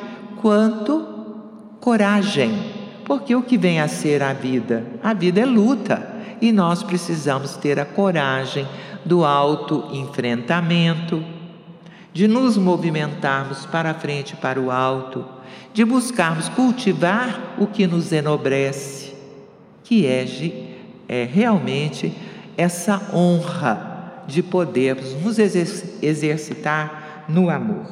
quanto 0.42 1.06
coragem. 1.80 2.52
Porque 3.06 3.36
o 3.36 3.44
que 3.44 3.58
vem 3.58 3.80
a 3.80 3.88
ser 3.88 4.24
a 4.24 4.34
vida? 4.34 4.84
A 5.04 5.14
vida 5.14 5.40
é 5.40 5.46
luta 5.46 6.16
e 6.42 6.52
nós 6.52 6.84
precisamos 6.84 7.56
ter 7.56 7.80
a 7.80 7.86
coragem 7.86 8.68
do 9.06 9.24
auto-enfrentamento, 9.24 11.24
de 12.16 12.30
nos 12.30 12.58
movimentarmos 12.58 13.66
para 13.66 13.92
a 13.92 13.94
frente 13.94 14.38
para 14.38 14.58
o 14.58 14.72
alto, 14.72 15.26
de 15.74 15.84
buscarmos 15.84 16.48
cultivar 16.48 17.58
o 17.60 17.68
que 17.68 17.86
nos 17.86 18.14
enobrece, 18.14 19.14
que 19.84 20.08
é, 20.08 20.26
é 21.10 21.26
realmente 21.26 22.14
essa 22.56 23.02
honra 23.14 24.24
de 24.28 24.42
podermos 24.42 25.12
nos 25.22 25.38
exercitar 25.38 27.26
no 27.28 27.50
amor. 27.50 27.86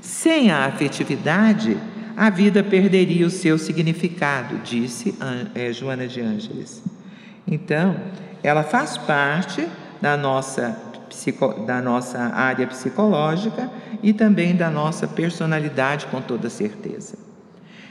Sem 0.00 0.52
a 0.52 0.66
afetividade, 0.66 1.76
a 2.16 2.30
vida 2.30 2.62
perderia 2.62 3.26
o 3.26 3.30
seu 3.30 3.58
significado, 3.58 4.60
disse 4.62 5.12
é, 5.56 5.72
Joana 5.72 6.06
de 6.06 6.20
Ângeles. 6.20 6.84
Então, 7.48 7.96
ela 8.44 8.62
faz 8.62 8.96
parte 8.96 9.66
da 10.00 10.16
nossa, 10.16 10.93
da 11.66 11.80
nossa 11.80 12.18
área 12.18 12.66
psicológica 12.66 13.70
e 14.02 14.12
também 14.12 14.54
da 14.54 14.70
nossa 14.70 15.06
personalidade, 15.06 16.06
com 16.06 16.20
toda 16.20 16.50
certeza. 16.50 17.16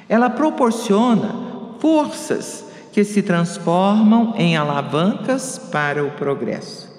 Ela 0.08 0.30
proporciona 0.30 1.34
forças 1.80 2.66
que 2.92 3.04
se 3.04 3.22
transformam 3.22 4.36
em 4.38 4.56
alavancas 4.56 5.58
para 5.58 6.04
o 6.04 6.12
progresso, 6.12 6.90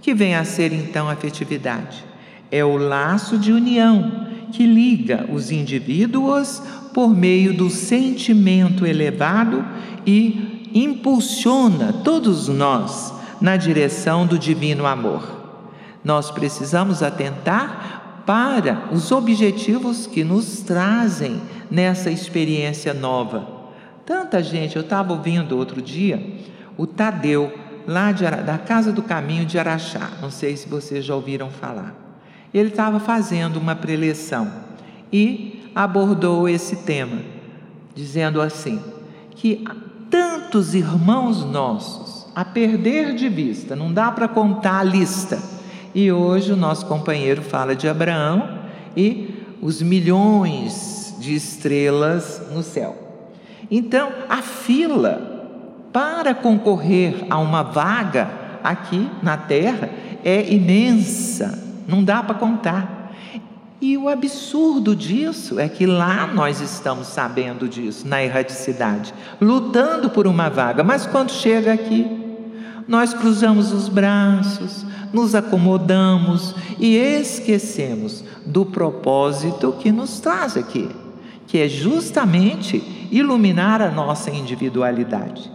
que 0.00 0.14
vem 0.14 0.34
a 0.34 0.44
ser 0.44 0.72
então 0.72 1.08
a 1.08 1.12
afetividade. 1.12 2.04
É 2.50 2.64
o 2.64 2.76
laço 2.76 3.36
de 3.36 3.52
união 3.52 4.28
que 4.52 4.66
liga 4.66 5.26
os 5.32 5.50
indivíduos 5.50 6.62
por 6.94 7.14
meio 7.14 7.54
do 7.54 7.70
sentimento 7.70 8.86
elevado 8.86 9.64
e 10.06 10.70
impulsiona 10.74 11.92
todos 12.04 12.48
nós 12.48 13.12
na 13.40 13.56
direção 13.56 14.26
do 14.26 14.38
divino 14.38 14.86
amor. 14.86 15.41
Nós 16.04 16.30
precisamos 16.30 17.02
atentar 17.02 18.22
para 18.26 18.88
os 18.92 19.10
objetivos 19.10 20.06
que 20.06 20.24
nos 20.24 20.60
trazem 20.60 21.40
nessa 21.70 22.10
experiência 22.10 22.94
nova. 22.94 23.46
Tanta 24.04 24.42
gente, 24.42 24.76
eu 24.76 24.82
estava 24.82 25.12
ouvindo 25.12 25.56
outro 25.56 25.80
dia 25.80 26.22
o 26.76 26.86
Tadeu 26.86 27.52
lá 27.86 28.12
de, 28.12 28.24
da 28.24 28.58
Casa 28.58 28.92
do 28.92 29.02
Caminho 29.02 29.44
de 29.44 29.58
Araxá. 29.58 30.10
Não 30.20 30.30
sei 30.30 30.56
se 30.56 30.68
vocês 30.68 31.04
já 31.04 31.14
ouviram 31.14 31.50
falar. 31.50 31.94
Ele 32.52 32.68
estava 32.68 33.00
fazendo 33.00 33.56
uma 33.56 33.74
preleção 33.74 34.50
e 35.12 35.70
abordou 35.74 36.48
esse 36.48 36.76
tema, 36.76 37.18
dizendo 37.94 38.40
assim: 38.40 38.80
que 39.30 39.64
tantos 40.10 40.74
irmãos 40.74 41.44
nossos 41.44 42.26
a 42.34 42.44
perder 42.44 43.14
de 43.14 43.28
vista, 43.28 43.76
não 43.76 43.92
dá 43.92 44.10
para 44.10 44.28
contar 44.28 44.78
a 44.78 44.82
lista. 44.82 45.51
E 45.94 46.10
hoje 46.10 46.52
o 46.52 46.56
nosso 46.56 46.86
companheiro 46.86 47.42
fala 47.42 47.76
de 47.76 47.86
Abraão 47.88 48.58
e 48.96 49.34
os 49.60 49.82
milhões 49.82 51.14
de 51.18 51.34
estrelas 51.34 52.42
no 52.52 52.62
céu. 52.62 52.96
Então, 53.70 54.10
a 54.28 54.42
fila 54.42 55.30
para 55.92 56.34
concorrer 56.34 57.26
a 57.28 57.38
uma 57.38 57.62
vaga 57.62 58.28
aqui 58.64 59.08
na 59.22 59.36
terra 59.36 59.90
é 60.24 60.52
imensa, 60.52 61.58
não 61.86 62.02
dá 62.02 62.22
para 62.22 62.34
contar. 62.34 63.02
E 63.80 63.98
o 63.98 64.08
absurdo 64.08 64.94
disso 64.94 65.58
é 65.58 65.68
que 65.68 65.86
lá 65.86 66.26
nós 66.26 66.60
estamos 66.60 67.08
sabendo 67.08 67.68
disso, 67.68 68.06
na 68.06 68.22
erraticidade, 68.22 69.12
lutando 69.40 70.08
por 70.08 70.26
uma 70.26 70.48
vaga, 70.48 70.84
mas 70.84 71.04
quando 71.04 71.32
chega 71.32 71.72
aqui, 71.72 72.21
nós 72.86 73.14
cruzamos 73.14 73.72
os 73.72 73.88
braços, 73.88 74.84
nos 75.12 75.34
acomodamos 75.34 76.54
e 76.78 76.96
esquecemos 76.96 78.24
do 78.46 78.64
propósito 78.64 79.72
que 79.78 79.92
nos 79.92 80.20
traz 80.20 80.56
aqui, 80.56 80.88
que 81.46 81.58
é 81.58 81.68
justamente 81.68 83.08
iluminar 83.10 83.82
a 83.82 83.90
nossa 83.90 84.30
individualidade. 84.30 85.50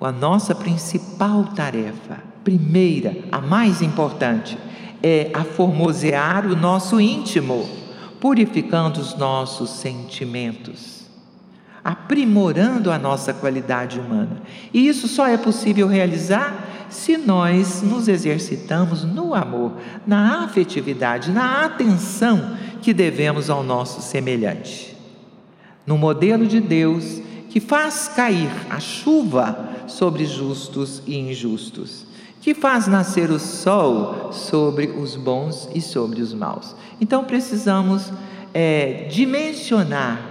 A 0.00 0.12
nossa 0.12 0.54
principal 0.54 1.44
tarefa, 1.54 2.22
primeira, 2.44 3.16
a 3.32 3.40
mais 3.40 3.82
importante, 3.82 4.56
é 5.02 5.30
aformosear 5.34 6.46
o 6.46 6.54
nosso 6.54 7.00
íntimo, 7.00 7.68
purificando 8.20 9.00
os 9.00 9.16
nossos 9.16 9.70
sentimentos, 9.70 10.95
aprimorando 11.86 12.90
a 12.90 12.98
nossa 12.98 13.32
qualidade 13.32 14.00
humana. 14.00 14.42
E 14.74 14.88
isso 14.88 15.06
só 15.06 15.28
é 15.28 15.36
possível 15.36 15.86
realizar 15.86 16.86
se 16.90 17.16
nós 17.16 17.80
nos 17.80 18.08
exercitamos 18.08 19.04
no 19.04 19.32
amor, 19.32 19.74
na 20.04 20.42
afetividade, 20.42 21.30
na 21.30 21.64
atenção 21.64 22.56
que 22.82 22.92
devemos 22.92 23.48
ao 23.48 23.62
nosso 23.62 24.02
semelhante. 24.02 24.96
No 25.86 25.96
modelo 25.96 26.44
de 26.44 26.60
Deus 26.60 27.22
que 27.48 27.60
faz 27.60 28.08
cair 28.08 28.50
a 28.68 28.80
chuva 28.80 29.84
sobre 29.86 30.24
justos 30.24 31.02
e 31.06 31.16
injustos 31.16 32.04
que 32.40 32.54
faz 32.54 32.86
nascer 32.86 33.30
o 33.30 33.40
sol 33.40 34.32
sobre 34.32 34.86
os 34.86 35.16
bons 35.16 35.68
e 35.74 35.80
sobre 35.80 36.22
os 36.22 36.32
maus. 36.32 36.76
Então 37.00 37.24
precisamos 37.24 38.12
é, 38.54 39.08
dimensionar, 39.10 40.25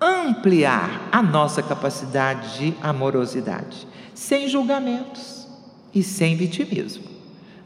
ampliar 0.00 1.08
a 1.10 1.22
nossa 1.22 1.62
capacidade 1.62 2.58
de 2.58 2.74
amorosidade, 2.82 3.86
sem 4.14 4.48
julgamentos 4.48 5.46
e 5.94 6.02
sem 6.02 6.36
vitimismo. 6.36 7.04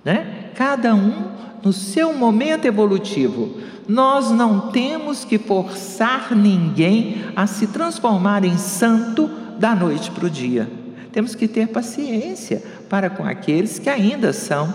Né? 0.04 0.50
Cada 0.54 0.94
um 0.94 1.32
no 1.62 1.72
seu 1.72 2.12
momento 2.14 2.64
evolutivo. 2.64 3.60
Nós 3.88 4.30
não 4.30 4.70
temos 4.70 5.24
que 5.24 5.38
forçar 5.38 6.34
ninguém 6.34 7.24
a 7.34 7.46
se 7.46 7.66
transformar 7.66 8.44
em 8.44 8.56
santo 8.56 9.28
da 9.58 9.74
noite 9.74 10.10
para 10.10 10.26
o 10.26 10.30
dia. 10.30 10.70
Temos 11.12 11.34
que 11.34 11.48
ter 11.48 11.68
paciência 11.68 12.62
para 12.88 13.10
com 13.10 13.24
aqueles 13.24 13.78
que 13.78 13.88
ainda 13.88 14.32
são 14.32 14.72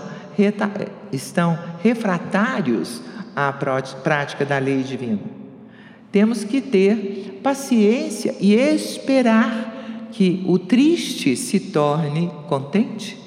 estão 1.12 1.58
refratários 1.82 3.02
à 3.34 3.54
prática 3.54 4.44
da 4.44 4.58
lei 4.58 4.84
divina. 4.84 5.45
Temos 6.16 6.46
que 6.46 6.62
ter 6.62 7.42
paciência 7.44 8.34
e 8.40 8.54
esperar 8.54 10.08
que 10.14 10.42
o 10.48 10.58
triste 10.58 11.36
se 11.36 11.60
torne 11.60 12.32
contente. 12.48 13.20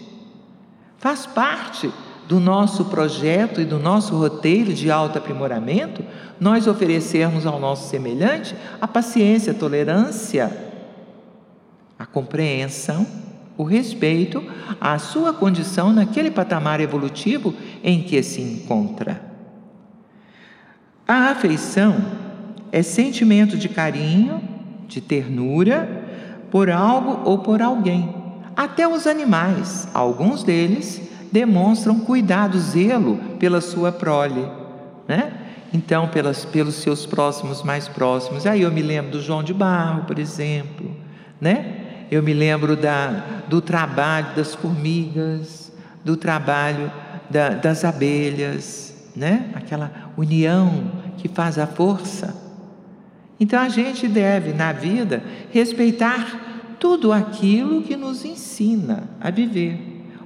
Faz 0.97 1.27
parte 1.27 1.93
do 2.27 2.41
nosso 2.41 2.87
projeto 2.87 3.61
e 3.61 3.67
do 3.67 3.79
nosso 3.79 4.17
roteiro 4.17 4.73
de 4.73 4.91
autoaprimoramento 4.91 6.03
nós 6.41 6.67
oferecermos 6.67 7.45
ao 7.45 7.61
nosso 7.61 7.91
semelhante 7.91 8.57
a 8.81 8.89
paciência, 8.89 9.53
a 9.53 9.57
tolerância, 9.57 10.51
a 11.99 12.07
compreensão, 12.07 13.07
o 13.59 13.65
respeito 13.65 14.43
à 14.81 14.99
sua 14.99 15.35
condição 15.35 15.93
naquele 15.93 16.31
patamar 16.31 16.81
evolutivo 16.81 17.55
em 17.85 18.03
que 18.03 18.23
se 18.23 18.41
encontra. 18.41 19.21
A 21.07 21.33
afeição 21.33 22.27
é 22.73 22.83
sentimento 22.83 23.57
de 23.57 23.69
carinho, 23.69 24.41
de 24.87 25.01
ternura 25.01 25.89
por 26.51 26.71
algo 26.71 27.21
ou 27.25 27.39
por 27.39 27.63
alguém. 27.63 28.15
Até 28.57 28.89
os 28.89 29.07
animais, 29.07 29.89
alguns 29.95 30.43
deles 30.43 31.01
demonstram 31.31 32.01
cuidado, 32.01 32.59
zelo 32.59 33.17
pela 33.39 33.61
sua 33.61 33.93
prole, 33.93 34.47
né? 35.07 35.33
Então, 35.73 36.09
pelas, 36.09 36.45
pelos 36.47 36.77
seus 36.77 37.05
próximos 37.05 37.63
mais 37.63 37.87
próximos. 37.87 38.47
Aí 38.47 38.63
eu 38.63 38.73
me 38.73 38.81
lembro 38.81 39.13
do 39.13 39.23
João 39.23 39.43
de 39.43 39.53
Barro, 39.53 40.05
por 40.05 40.19
exemplo, 40.19 40.91
né? 41.41 42.07
Eu 42.11 42.23
me 42.23 42.33
lembro 42.33 42.75
da, 42.75 43.23
do 43.49 43.61
trabalho 43.61 44.35
das 44.35 44.55
formigas, 44.55 45.71
do 46.03 46.17
trabalho 46.17 46.91
da, 47.29 47.51
das 47.51 47.85
abelhas, 47.85 48.95
né? 49.15 49.51
aquela 49.55 49.91
união 50.17 50.91
que 51.19 51.29
faz 51.29 51.59
a 51.59 51.67
força. 51.67 52.48
Então 53.41 53.61
a 53.61 53.69
gente 53.69 54.09
deve, 54.09 54.53
na 54.53 54.73
vida, 54.73 55.23
respeitar 55.51 56.77
tudo 56.79 57.13
aquilo 57.13 57.83
que 57.83 57.97
nos 57.97 58.25
ensina 58.25 59.09
a 59.21 59.31
viver, 59.31 59.79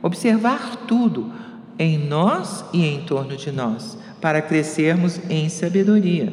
observar 0.03 0.77
tudo 0.87 1.33
em 1.79 1.99
nós 1.99 2.65
e 2.73 2.85
em 2.85 3.03
torno 3.03 3.37
de 3.37 3.51
nós, 3.51 3.99
para 4.21 4.41
crescermos 4.41 5.21
em 5.29 5.49
sabedoria. 5.49 6.33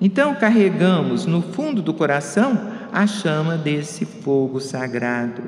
Então 0.00 0.34
carregamos 0.34 1.26
no 1.26 1.42
fundo 1.42 1.80
do 1.80 1.94
coração 1.94 2.70
a 2.92 3.06
chama 3.06 3.56
desse 3.56 4.04
fogo 4.04 4.60
sagrado. 4.60 5.42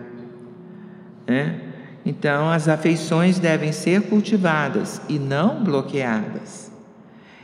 Né? 1.26 1.60
Então, 2.06 2.50
as 2.50 2.68
afeições 2.68 3.38
devem 3.38 3.72
ser 3.72 4.02
cultivadas 4.02 5.00
e 5.08 5.18
não 5.18 5.64
bloqueadas. 5.64 6.70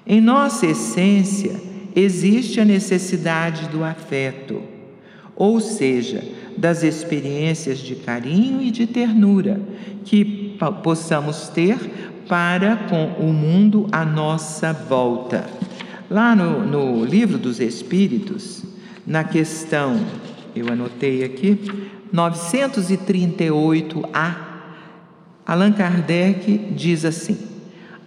Em 0.07 0.20
nossa 0.20 0.66
essência 0.66 1.69
existe 1.94 2.61
a 2.61 2.64
necessidade 2.64 3.68
do 3.68 3.85
afeto, 3.85 4.62
ou 5.35 5.61
seja, 5.61 6.22
das 6.57 6.83
experiências 6.83 7.79
de 7.79 7.94
carinho 7.94 8.61
e 8.61 8.70
de 8.70 8.87
ternura 8.87 9.61
que 10.05 10.57
possamos 10.83 11.48
ter 11.48 11.79
para 12.29 12.76
com 12.76 13.07
o 13.18 13.33
mundo 13.33 13.87
à 13.90 14.05
nossa 14.05 14.70
volta. 14.72 15.46
Lá 16.11 16.37
no, 16.37 16.66
no 16.66 17.05
livro 17.05 17.38
dos 17.38 17.61
Espíritos, 17.61 18.62
na 19.07 19.24
questão, 19.24 19.98
eu 20.55 20.68
anotei 20.68 21.24
aqui, 21.24 21.59
938A, 22.12 24.35
Allan 25.46 25.72
Kardec 25.72 26.59
diz 26.76 27.05
assim: 27.05 27.38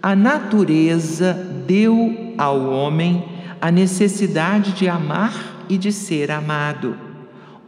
a 0.01 0.15
natureza 0.15 1.33
deu 1.65 2.33
ao 2.37 2.69
homem 2.69 3.32
a 3.63 3.71
necessidade 3.71 4.73
de 4.73 4.89
amar 4.89 5.65
e 5.69 5.77
de 5.77 5.93
ser 5.93 6.29
amado. 6.29 6.97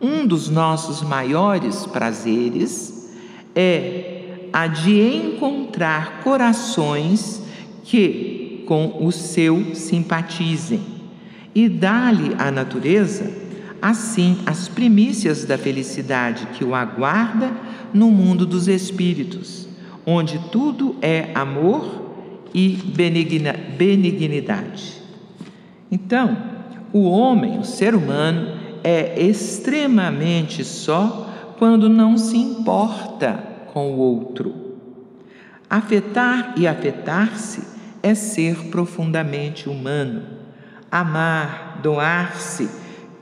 Um 0.02 0.28
dos 0.28 0.50
nossos 0.50 1.02
maiores 1.02 1.86
prazeres 1.86 3.16
é 3.56 4.50
a 4.52 4.68
de 4.68 5.00
encontrar 5.00 6.20
corações 6.22 7.42
que 7.86 8.66
com 8.68 9.06
o 9.06 9.12
seu 9.14 9.74
simpatizem 9.74 10.82
e 11.56 11.70
dá-lhe 11.70 12.36
a 12.38 12.52
natureza, 12.52 13.32
assim, 13.82 14.40
as 14.46 14.68
primícias 14.68 15.46
da 15.46 15.58
felicidade 15.58 16.48
que 16.48 16.66
o 16.66 16.76
aguarda 16.76 17.54
no 17.94 18.12
mundo 18.12 18.46
dos 18.46 18.68
espíritos, 18.68 19.66
onde 20.06 20.40
tudo 20.52 20.98
é 21.02 21.30
amor 21.34 22.04
e 22.54 22.68
benignidade. 23.78 25.05
Então, 25.92 26.38
o 26.92 27.04
homem, 27.04 27.60
o 27.60 27.64
ser 27.64 27.96
humano, 27.96 28.58
é 28.84 29.22
extremamente 29.22 30.64
só 30.64 31.30
quando 31.58 31.90
não 31.90 32.18
se 32.18 32.38
importa 32.38 33.44
com 33.74 33.92
o 33.94 33.98
outro. 33.98 34.54
Afetar 35.70 36.54
e 36.58 36.68
afetar-se 36.68 37.64
é 38.04 38.14
ser 38.14 38.56
profundamente 38.70 39.68
humano 39.68 40.36
amar, 40.92 41.80
doar-se, 41.84 42.70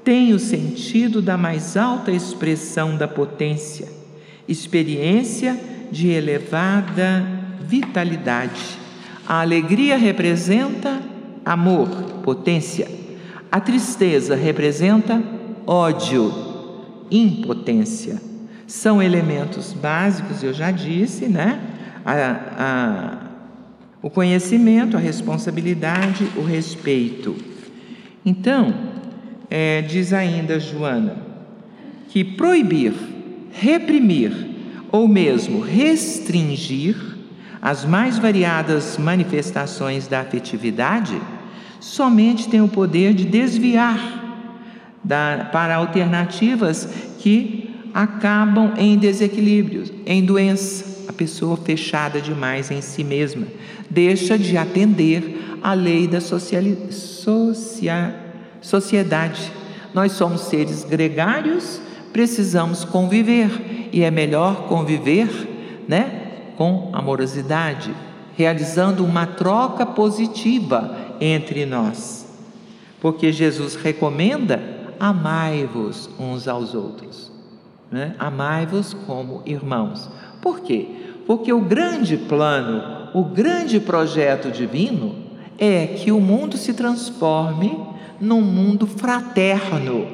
tem 0.04 0.32
o 0.34 0.40
sentido 0.40 1.22
da 1.22 1.38
mais 1.38 1.76
alta 1.76 2.12
expressão 2.12 2.96
da 2.96 3.08
potência 3.08 3.88
experiência 4.46 5.58
de 5.90 6.10
elevada 6.10 7.26
vitalidade. 7.62 8.78
A 9.26 9.40
alegria 9.40 9.96
representa 9.96 11.02
amor, 11.46 11.88
potência. 12.24 12.88
A 13.52 13.60
tristeza 13.60 14.36
representa 14.36 15.22
ódio, 15.66 16.34
impotência. 17.12 18.22
São 18.66 19.02
elementos 19.02 19.74
básicos, 19.74 20.42
eu 20.42 20.54
já 20.54 20.72
disse, 20.72 21.28
né? 21.28 21.60
A, 22.06 22.14
a, 22.58 23.18
o 24.02 24.10
conhecimento, 24.10 24.98
a 24.98 25.00
responsabilidade, 25.00 26.28
o 26.36 26.44
respeito. 26.44 27.36
Então, 28.26 28.74
é, 29.50 29.82
diz 29.82 30.12
ainda 30.14 30.60
Joana, 30.60 31.18
que 32.10 32.24
proibir, 32.24 32.94
reprimir 33.52 34.32
ou 34.92 35.08
mesmo 35.08 35.62
restringir 35.62 36.96
as 37.64 37.86
mais 37.86 38.20
variadas 38.20 38.98
manifestações 38.98 40.06
da 40.06 40.20
afetividade 40.20 41.18
somente 41.80 42.50
tem 42.50 42.60
o 42.60 42.68
poder 42.68 43.14
de 43.14 43.24
desviar 43.24 44.44
da, 45.02 45.48
para 45.50 45.78
alternativas 45.78 46.86
que 47.20 47.74
acabam 47.94 48.74
em 48.78 48.98
desequilíbrios, 48.98 49.94
em 50.06 50.26
doença. 50.26 50.92
A 51.08 51.14
pessoa 51.14 51.56
fechada 51.56 52.20
demais 52.20 52.70
em 52.70 52.82
si 52.82 53.02
mesma 53.02 53.48
deixa 53.90 54.38
de 54.38 54.58
atender 54.58 55.58
à 55.62 55.74
lei 55.74 56.06
da 56.06 56.20
sociali, 56.20 56.92
socia, 56.92 58.14
sociedade. 58.60 59.54
Nós 59.94 60.12
somos 60.12 60.42
seres 60.42 60.84
gregários, 60.84 61.80
precisamos 62.12 62.84
conviver 62.84 63.90
e 63.94 64.04
é 64.04 64.12
melhor 64.12 64.68
conviver, 64.68 65.30
né, 65.88 66.23
com 66.58 66.90
amorosidade, 66.94 67.94
realizando 68.36 69.04
uma 69.06 69.26
troca 69.26 69.86
positiva 69.86 71.16
entre 71.20 71.66
nós. 71.66 72.28
Porque 73.02 73.32
Jesus 73.32 73.76
recomenda: 73.76 74.62
amai-vos 75.00 76.10
uns 76.20 76.48
aos 76.48 76.74
outros, 76.74 77.32
né? 77.92 78.16
amai-vos 78.18 78.94
como 78.94 79.42
irmãos. 79.46 80.10
Por 80.42 80.62
quê? 80.62 80.88
Porque 81.26 81.54
o 81.54 81.62
grande 81.62 82.18
plano, 82.18 83.10
o 83.14 83.24
grande 83.24 83.80
projeto 83.80 84.52
divino 84.52 85.16
é 85.58 85.88
que 85.88 86.12
o 86.12 86.20
mundo 86.20 86.58
se 86.58 86.74
transforme 86.74 87.78
num 88.20 88.42
mundo 88.42 88.88
fraterno. 88.88 90.08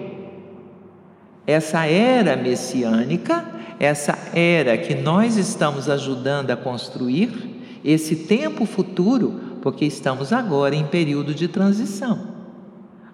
Essa 1.45 1.85
era 1.85 2.35
messiânica, 2.35 3.43
essa 3.79 4.17
era 4.33 4.77
que 4.77 4.93
nós 4.93 5.37
estamos 5.37 5.89
ajudando 5.89 6.51
a 6.51 6.57
construir, 6.57 7.59
esse 7.83 8.15
tempo 8.15 8.65
futuro, 8.65 9.57
porque 9.61 9.85
estamos 9.85 10.33
agora 10.33 10.75
em 10.75 10.85
período 10.85 11.33
de 11.33 11.47
transição. 11.47 12.19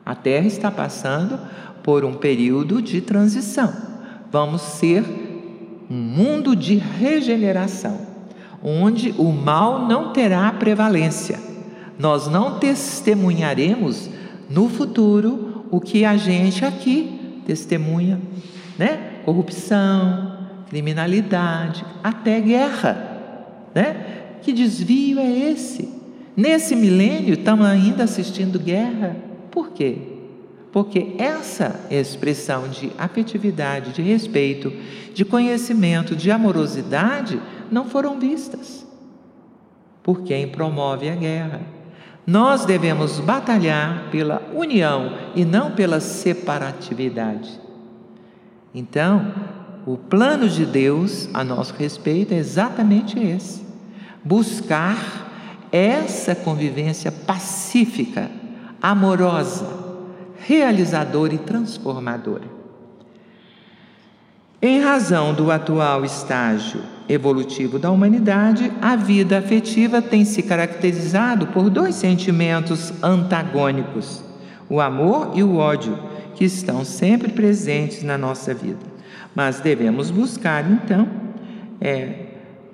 A 0.04 0.16
Terra 0.16 0.48
está 0.48 0.72
passando 0.72 1.40
por 1.84 2.04
um 2.04 2.16
período 2.16 2.82
de 2.82 3.00
transição. 3.00 3.72
Vamos 4.32 4.62
ser 4.62 5.04
um 5.90 5.96
mundo 5.96 6.56
de 6.56 6.76
regeneração, 6.76 8.00
onde 8.64 9.14
o 9.20 9.32
mal 9.32 9.88
não 9.88 10.12
terá 10.14 10.52
prevalência. 10.52 11.40
Nós 11.98 12.28
não 12.28 12.58
testemunharemos 12.60 14.10
no 14.50 14.68
futuro 14.68 15.66
o 15.70 15.80
que 15.80 16.04
a 16.04 16.18
gente 16.18 16.66
aqui 16.66 17.42
testemunha, 17.46 18.20
né? 18.78 19.22
Corrupção, 19.24 20.35
criminalidade, 20.70 21.86
até 22.04 22.40
guerra, 22.42 23.70
né? 23.74 24.38
Que 24.42 24.54
desvio 24.54 25.20
é 25.20 25.52
esse? 25.52 25.90
Nesse 26.36 26.76
milênio 26.76 27.34
estamos 27.34 27.66
ainda 27.66 28.04
assistindo 28.04 28.60
guerra. 28.60 29.16
Por 29.50 29.72
quê? 29.72 29.98
Porque 30.72 31.16
essa 31.18 31.80
expressão 31.90 32.68
de 32.68 32.92
afetividade, 32.98 33.94
de 33.94 34.02
respeito, 34.02 34.72
de 35.14 35.24
conhecimento, 35.24 36.16
de 36.16 36.30
amorosidade 36.30 37.42
não 37.72 37.86
foram 37.86 38.20
vistas 38.20 38.86
por 40.04 40.22
quem 40.22 40.48
promove 40.48 41.10
a 41.10 41.16
guerra. 41.16 41.62
Nós 42.28 42.66
devemos 42.66 43.20
batalhar 43.20 44.10
pela 44.12 44.42
união 44.54 45.18
e 45.36 45.44
não 45.44 45.72
pela 45.72 46.00
separatividade. 46.00 47.60
Então, 48.74 49.34
o 49.86 49.98
plano 49.98 50.50
de 50.50 50.66
Deus 50.66 51.30
a 51.32 51.44
nosso 51.44 51.74
respeito 51.76 52.34
é 52.34 52.38
exatamente 52.38 53.20
esse: 53.20 53.62
buscar 54.24 55.68
essa 55.72 56.34
convivência 56.34 57.12
pacífica, 57.12 58.32
amorosa, 58.82 59.68
realizadora 60.40 61.36
e 61.36 61.38
transformadora. 61.38 62.56
Em 64.62 64.80
razão 64.80 65.34
do 65.34 65.52
atual 65.52 66.04
estágio 66.04 66.82
evolutivo 67.08 67.78
da 67.78 67.92
humanidade, 67.92 68.72
a 68.82 68.96
vida 68.96 69.38
afetiva 69.38 70.02
tem 70.02 70.26
se 70.26 70.42
caracterizado 70.42 71.46
por 71.48 71.70
dois 71.70 71.94
sentimentos 71.94 72.92
antagônicos: 73.04 74.24
o 74.68 74.82
amor 74.82 75.34
e 75.36 75.44
o 75.44 75.58
ódio, 75.58 76.00
que 76.34 76.46
estão 76.46 76.84
sempre 76.84 77.32
presentes 77.32 78.02
na 78.02 78.18
nossa 78.18 78.52
vida. 78.52 78.95
Mas 79.36 79.60
devemos 79.60 80.10
buscar, 80.10 80.66
então, 80.72 81.08
é, 81.82 82.26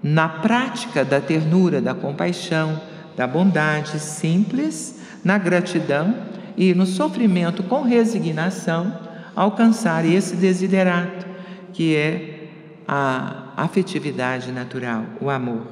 na 0.03 0.30
prática 0.30 1.03
da 1.03 1.20
ternura, 1.20 1.82
da 1.82 1.95
compaixão, 1.95 2.80
da 3.18 3.26
bondade 3.26 3.99
simples, 3.99 5.01
na 5.24 5.38
gratidão 5.38 6.16
e 6.55 6.74
no 6.74 6.86
sofrimento 6.86 7.64
com 7.64 7.82
resignação, 7.82 8.95
alcançar 9.36 10.05
esse 10.05 10.36
desiderato, 10.36 11.26
que 11.74 11.95
é 11.95 12.49
a 12.88 13.53
afetividade 13.57 14.51
natural, 14.51 15.05
o 15.20 15.30
amor. 15.30 15.66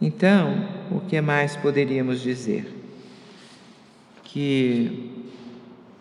Então, 0.00 0.68
o 0.90 1.00
que 1.00 1.20
mais 1.20 1.56
poderíamos 1.56 2.20
dizer? 2.20 2.72
Que 4.22 5.25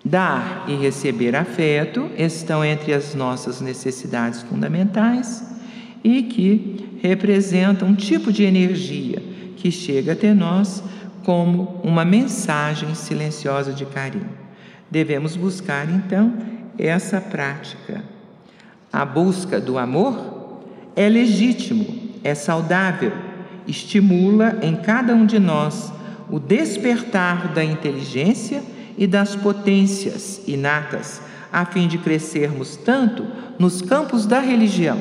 dar 0.06 0.66
e 0.68 0.76
receber 0.76 1.36
afeto 1.36 2.12
estão 2.16 2.64
entre 2.64 2.94
as 2.94 3.16
nossas 3.16 3.60
necessidades 3.60 4.44
fundamentais 4.44 5.44
e 6.04 6.22
que 6.22 7.00
representam 7.02 7.88
um 7.88 7.96
tipo 7.96 8.32
de 8.32 8.44
energia 8.44 9.22
que 9.58 9.72
chega 9.72 10.12
até 10.12 10.32
nós 10.32 10.84
como 11.24 11.82
uma 11.84 12.06
mensagem 12.06 12.94
silenciosa 12.94 13.74
de 13.74 13.84
carinho. 13.88 14.30
Devemos 14.92 15.36
buscar 15.36 15.90
então 15.90 16.32
essa 16.78 17.20
prática. 17.20 18.04
A 18.94 19.04
busca 19.04 19.60
do 19.60 19.80
amor 19.80 20.64
é 20.96 21.10
legítimo, 21.10 22.12
é 22.24 22.36
saudável, 22.36 23.12
estimula 23.68 24.60
em 24.62 24.76
cada 24.76 25.16
um 25.16 25.26
de 25.26 25.40
nós 25.40 25.92
o 26.30 26.40
despertar 26.40 27.54
da 27.54 27.64
inteligência 27.64 28.62
e 28.98 29.06
das 29.06 29.36
potências 29.36 30.42
inatas, 30.48 31.22
a 31.52 31.66
fim 31.66 31.88
de 31.88 31.98
crescermos 31.98 32.76
tanto 32.76 33.26
nos 33.58 33.82
campos 33.82 34.26
da 34.26 34.40
religião, 34.40 35.00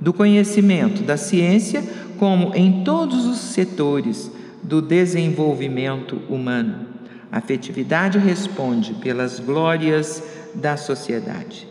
do 0.00 0.12
conhecimento, 0.12 1.02
da 1.02 1.16
ciência, 1.16 1.82
como 2.18 2.54
em 2.54 2.84
todos 2.84 3.26
os 3.26 3.38
setores 3.38 4.30
do 4.62 4.80
desenvolvimento 4.80 6.16
humano. 6.28 6.86
A 7.30 7.38
afetividade 7.38 8.18
responde 8.18 8.94
pelas 8.94 9.40
glórias 9.40 10.22
da 10.54 10.76
sociedade. 10.76 11.68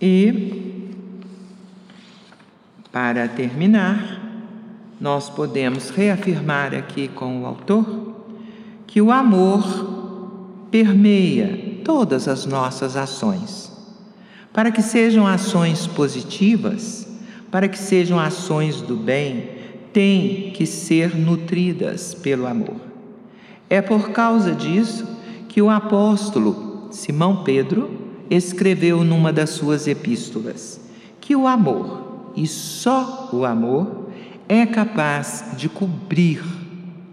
E, 0.00 0.90
para 2.92 3.26
terminar, 3.28 4.20
nós 5.00 5.30
podemos 5.30 5.90
reafirmar 5.90 6.74
aqui 6.74 7.08
com 7.08 7.42
o 7.42 7.46
autor 7.46 8.05
que 8.96 9.02
o 9.02 9.12
amor 9.12 10.70
permeia 10.70 11.82
todas 11.84 12.26
as 12.26 12.46
nossas 12.46 12.96
ações. 12.96 13.70
Para 14.54 14.70
que 14.70 14.80
sejam 14.80 15.26
ações 15.26 15.86
positivas, 15.86 17.06
para 17.50 17.68
que 17.68 17.78
sejam 17.78 18.18
ações 18.18 18.80
do 18.80 18.96
bem, 18.96 19.50
têm 19.92 20.50
que 20.52 20.64
ser 20.64 21.14
nutridas 21.14 22.14
pelo 22.14 22.46
amor. 22.46 22.76
É 23.68 23.82
por 23.82 24.12
causa 24.12 24.54
disso 24.54 25.06
que 25.46 25.60
o 25.60 25.68
apóstolo 25.68 26.88
Simão 26.90 27.44
Pedro 27.44 27.90
escreveu 28.30 29.04
numa 29.04 29.30
das 29.30 29.50
suas 29.50 29.86
epístolas 29.86 30.80
que 31.20 31.36
o 31.36 31.46
amor, 31.46 32.32
e 32.34 32.46
só 32.46 33.28
o 33.30 33.44
amor, 33.44 34.08
é 34.48 34.64
capaz 34.64 35.50
de 35.54 35.68
cobrir 35.68 36.55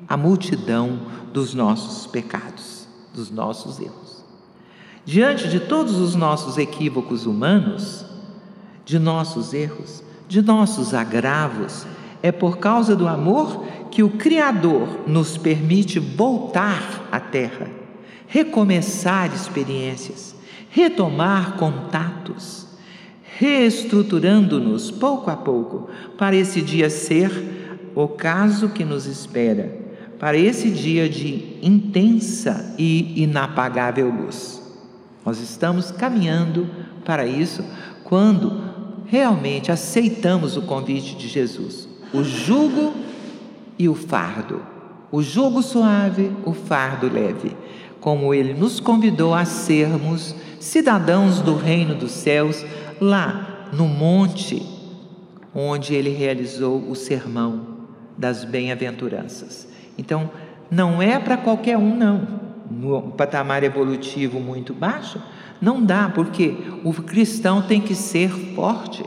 a 0.07 0.17
multidão 0.17 0.99
dos 1.31 1.53
nossos 1.53 2.07
pecados, 2.07 2.87
dos 3.13 3.31
nossos 3.31 3.79
erros. 3.79 4.23
Diante 5.05 5.49
de 5.49 5.59
todos 5.59 5.99
os 5.99 6.15
nossos 6.15 6.57
equívocos 6.57 7.25
humanos, 7.25 8.05
de 8.85 8.99
nossos 8.99 9.53
erros, 9.53 10.03
de 10.27 10.41
nossos 10.41 10.93
agravos, 10.93 11.85
é 12.21 12.31
por 12.31 12.57
causa 12.57 12.95
do 12.95 13.07
amor 13.07 13.65
que 13.91 14.01
o 14.01 14.11
Criador 14.11 15.01
nos 15.05 15.37
permite 15.37 15.99
voltar 15.99 17.07
à 17.11 17.19
Terra, 17.19 17.69
recomeçar 18.27 19.33
experiências, 19.33 20.33
retomar 20.69 21.57
contatos, 21.57 22.65
reestruturando-nos 23.37 24.89
pouco 24.89 25.29
a 25.29 25.35
pouco 25.35 25.89
para 26.17 26.35
esse 26.35 26.61
dia 26.61 26.89
ser 26.89 27.91
o 27.93 28.07
caso 28.07 28.69
que 28.69 28.85
nos 28.85 29.05
espera, 29.05 29.82
para 30.23 30.37
esse 30.37 30.69
dia 30.69 31.09
de 31.09 31.57
intensa 31.61 32.73
e 32.77 33.23
inapagável 33.23 34.09
luz. 34.09 34.61
Nós 35.25 35.41
estamos 35.41 35.91
caminhando 35.91 36.65
para 37.03 37.25
isso 37.25 37.61
quando 38.05 38.57
realmente 39.05 39.69
aceitamos 39.69 40.55
o 40.55 40.61
convite 40.61 41.17
de 41.17 41.27
Jesus. 41.27 41.89
O 42.13 42.23
jugo 42.23 42.93
e 43.77 43.89
o 43.89 43.93
fardo. 43.93 44.61
O 45.11 45.21
jugo 45.21 45.61
suave, 45.61 46.31
o 46.45 46.53
fardo 46.53 47.11
leve. 47.11 47.57
Como 47.99 48.33
ele 48.33 48.53
nos 48.53 48.79
convidou 48.79 49.33
a 49.33 49.43
sermos 49.43 50.33
cidadãos 50.57 51.41
do 51.41 51.53
reino 51.53 51.95
dos 51.95 52.11
céus, 52.11 52.65
lá 53.01 53.67
no 53.73 53.89
monte 53.89 54.65
onde 55.53 55.93
ele 55.93 56.11
realizou 56.11 56.79
o 56.89 56.95
sermão 56.95 57.67
das 58.17 58.45
bem-aventuranças. 58.45 59.72
Então, 60.03 60.29
não 60.69 61.01
é 61.01 61.17
para 61.17 61.37
qualquer 61.37 61.77
um, 61.77 61.95
não. 61.95 62.27
No 62.69 63.01
patamar 63.03 63.63
evolutivo 63.63 64.37
muito 64.37 64.73
baixo, 64.73 65.17
não 65.61 65.81
dá, 65.81 66.11
porque 66.13 66.57
o 66.83 66.91
cristão 66.91 67.61
tem 67.61 67.79
que 67.79 67.95
ser 67.95 68.29
forte, 68.53 69.01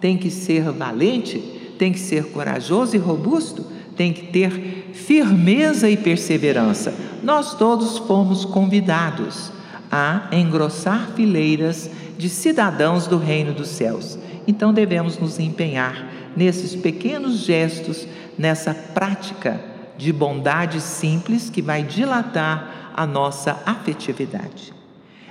tem 0.00 0.16
que 0.16 0.30
ser 0.30 0.70
valente, 0.70 1.38
tem 1.76 1.90
que 1.90 1.98
ser 1.98 2.26
corajoso 2.26 2.94
e 2.94 2.98
robusto, 2.98 3.66
tem 3.96 4.12
que 4.12 4.26
ter 4.26 4.92
firmeza 4.94 5.90
e 5.90 5.96
perseverança. 5.96 6.94
Nós 7.24 7.54
todos 7.54 7.98
fomos 7.98 8.44
convidados 8.44 9.50
a 9.90 10.28
engrossar 10.30 11.10
fileiras 11.16 11.90
de 12.16 12.28
cidadãos 12.28 13.08
do 13.08 13.18
reino 13.18 13.52
dos 13.52 13.68
céus. 13.68 14.16
Então 14.46 14.72
devemos 14.72 15.18
nos 15.18 15.40
empenhar 15.40 16.06
nesses 16.36 16.76
pequenos 16.76 17.38
gestos, 17.38 18.06
nessa 18.38 18.72
prática 18.72 19.74
de 19.96 20.12
bondade 20.12 20.80
simples 20.80 21.50
que 21.50 21.62
vai 21.62 21.82
dilatar 21.82 22.92
a 22.94 23.06
nossa 23.06 23.60
afetividade. 23.66 24.72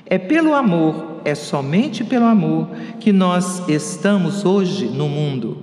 É 0.05 0.17
pelo 0.17 0.53
amor, 0.53 1.21
é 1.25 1.33
somente 1.33 2.03
pelo 2.03 2.25
amor 2.25 2.69
que 2.99 3.11
nós 3.11 3.67
estamos 3.67 4.45
hoje 4.45 4.85
no 4.85 5.09
mundo. 5.09 5.57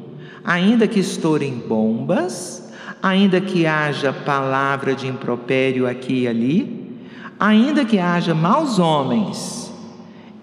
Ainda 0.45 0.89
que 0.89 0.99
estourem 0.99 1.55
bombas, 1.55 2.73
ainda 3.01 3.41
que 3.41 3.67
haja 3.67 4.13
palavra 4.13 4.95
de 4.95 5.07
impropério 5.07 5.87
aqui 5.87 6.23
e 6.23 6.29
ali, 6.29 6.99
ainda 7.39 7.85
que 7.85 7.99
haja 7.99 8.35
maus 8.35 8.81
homens, 8.81 9.73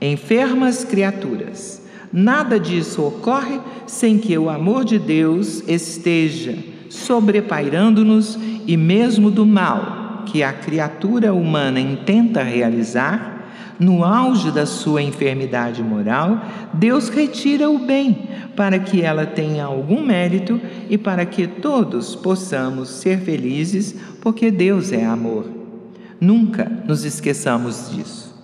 enfermas 0.02 0.86
criaturas, 0.86 1.86
nada 2.12 2.58
disso 2.58 3.06
ocorre 3.06 3.60
sem 3.86 4.18
que 4.18 4.38
o 4.38 4.50
amor 4.50 4.86
de 4.86 4.98
Deus 4.98 5.62
esteja 5.68 6.58
sobrepairando-nos 6.90 8.38
e 8.68 8.76
mesmo 8.76 9.32
do 9.32 9.46
mal 9.46 10.24
que 10.26 10.44
a 10.44 10.52
criatura 10.52 11.34
humana 11.34 11.80
intenta 11.80 12.44
realizar, 12.44 13.40
no 13.80 14.04
auge 14.04 14.52
da 14.52 14.66
sua 14.66 15.02
enfermidade 15.02 15.82
moral, 15.82 16.42
Deus 16.74 17.08
retira 17.08 17.70
o 17.70 17.80
bem 17.80 18.28
para 18.56 18.78
que 18.78 19.02
ela 19.02 19.26
tenha 19.26 19.64
algum 19.64 20.06
mérito 20.06 20.60
e 20.90 20.98
para 20.98 21.26
que 21.26 21.48
todos 21.48 22.14
possamos 22.14 22.90
ser 22.90 23.22
felizes, 23.22 23.96
porque 24.22 24.52
Deus 24.52 24.92
é 24.92 25.06
amor. 25.06 25.46
Nunca 26.20 26.70
nos 26.86 27.06
esqueçamos 27.06 27.90
disso. 27.90 28.38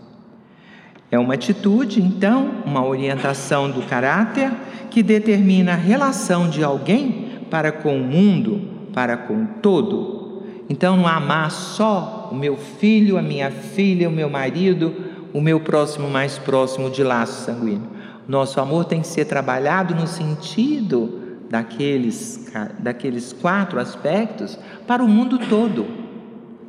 É 1.12 1.20
uma 1.20 1.34
atitude, 1.34 2.02
então, 2.02 2.64
uma 2.66 2.86
orientação 2.86 3.70
do 3.70 3.82
caráter 3.82 4.52
que 4.90 5.04
determina 5.04 5.74
a 5.74 5.76
relação 5.76 6.50
de 6.50 6.64
alguém 6.64 7.35
para 7.56 7.72
com 7.72 7.96
o 7.96 8.04
mundo, 8.04 8.68
para 8.94 9.16
com 9.16 9.46
todo. 9.46 10.44
Então, 10.70 10.98
não 10.98 11.08
amar 11.08 11.50
só 11.50 12.28
o 12.30 12.36
meu 12.36 12.58
filho, 12.58 13.18
a 13.18 13.22
minha 13.22 13.50
filha, 13.50 14.10
o 14.10 14.12
meu 14.12 14.30
marido, 14.30 14.94
o 15.32 15.40
meu 15.40 15.62
próximo 15.62 16.10
mais 16.10 16.38
próximo 16.38 16.90
de 16.90 17.02
laço 17.02 17.46
sanguíneo. 17.46 17.88
Nosso 18.28 18.60
amor 18.60 18.84
tem 18.84 19.00
que 19.00 19.08
ser 19.08 19.24
trabalhado 19.24 19.96
no 19.96 20.06
sentido 20.06 21.38
daqueles, 21.50 22.52
daqueles 22.78 23.32
quatro 23.32 23.80
aspectos 23.80 24.60
para 24.86 25.02
o 25.02 25.08
mundo 25.08 25.40
todo, 25.48 25.88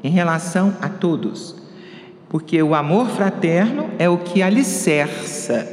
em 0.04 0.10
relação 0.10 0.72
a 0.80 0.88
todos. 0.88 1.56
Porque 2.28 2.62
o 2.62 2.76
amor 2.76 3.08
fraterno 3.08 3.90
é 3.98 4.08
o 4.08 4.18
que 4.18 4.40
alicerça 4.40 5.66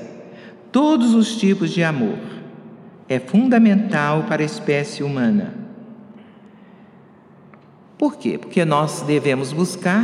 todos 0.72 1.14
os 1.14 1.38
tipos 1.38 1.70
de 1.70 1.84
amor. 1.84 2.18
É 3.14 3.20
fundamental 3.20 4.24
para 4.24 4.42
a 4.42 4.46
espécie 4.46 5.04
humana. 5.04 5.54
Por 7.96 8.18
quê? 8.18 8.40
Porque 8.40 8.66
nós 8.66 9.04
devemos 9.04 9.54
buscar 9.54 10.04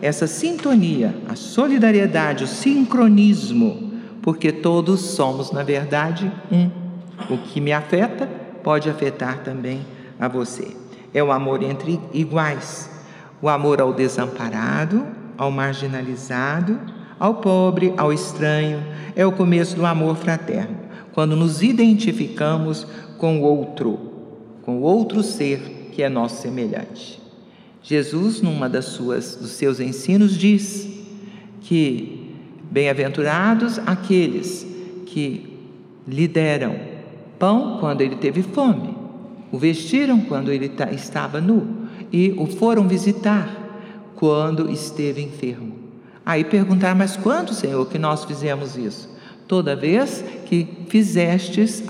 essa 0.00 0.26
sintonia, 0.26 1.14
a 1.28 1.36
solidariedade, 1.36 2.44
o 2.44 2.46
sincronismo, 2.46 3.92
porque 4.22 4.50
todos 4.50 5.00
somos, 5.00 5.52
na 5.52 5.62
verdade, 5.62 6.32
um. 6.50 6.70
O 7.28 7.36
que 7.36 7.60
me 7.60 7.74
afeta 7.74 8.26
pode 8.64 8.88
afetar 8.88 9.40
também 9.40 9.84
a 10.18 10.26
você. 10.26 10.74
É 11.12 11.22
o 11.22 11.30
amor 11.32 11.62
entre 11.62 12.00
iguais, 12.14 12.88
o 13.42 13.50
amor 13.50 13.82
ao 13.82 13.92
desamparado, 13.92 15.06
ao 15.36 15.50
marginalizado, 15.50 16.80
ao 17.20 17.34
pobre, 17.34 17.92
ao 17.98 18.14
estranho. 18.14 18.82
É 19.14 19.26
o 19.26 19.32
começo 19.32 19.76
do 19.76 19.84
amor 19.84 20.16
fraterno, 20.16 20.85
quando 21.16 21.34
nos 21.34 21.62
identificamos 21.62 22.86
com 23.16 23.40
o 23.40 23.42
outro, 23.42 23.98
com 24.60 24.76
o 24.76 24.82
outro 24.82 25.22
ser 25.22 25.88
que 25.90 26.02
é 26.02 26.10
nosso 26.10 26.42
semelhante. 26.42 27.18
Jesus, 27.82 28.42
numa 28.42 28.68
das 28.68 28.84
suas 28.84 29.34
dos 29.34 29.52
seus 29.52 29.80
ensinos, 29.80 30.36
diz 30.36 30.86
que 31.62 32.34
bem-aventurados 32.70 33.78
aqueles 33.78 34.66
que 35.06 35.58
lhe 36.06 36.28
deram 36.28 36.78
pão 37.38 37.78
quando 37.80 38.02
ele 38.02 38.16
teve 38.16 38.42
fome, 38.42 38.94
o 39.50 39.56
vestiram 39.56 40.20
quando 40.20 40.52
ele 40.52 40.70
estava 40.92 41.40
nu 41.40 41.88
e 42.12 42.34
o 42.36 42.44
foram 42.44 42.86
visitar 42.86 44.12
quando 44.16 44.70
esteve 44.70 45.22
enfermo. 45.22 45.76
Aí 46.26 46.44
perguntaram, 46.44 46.98
mas 46.98 47.16
quando, 47.16 47.54
Senhor, 47.54 47.86
que 47.86 47.98
nós 47.98 48.22
fizemos 48.26 48.76
isso? 48.76 49.15
Toda 49.48 49.76
vez 49.76 50.24
que 50.46 50.66
fizestes 50.88 51.84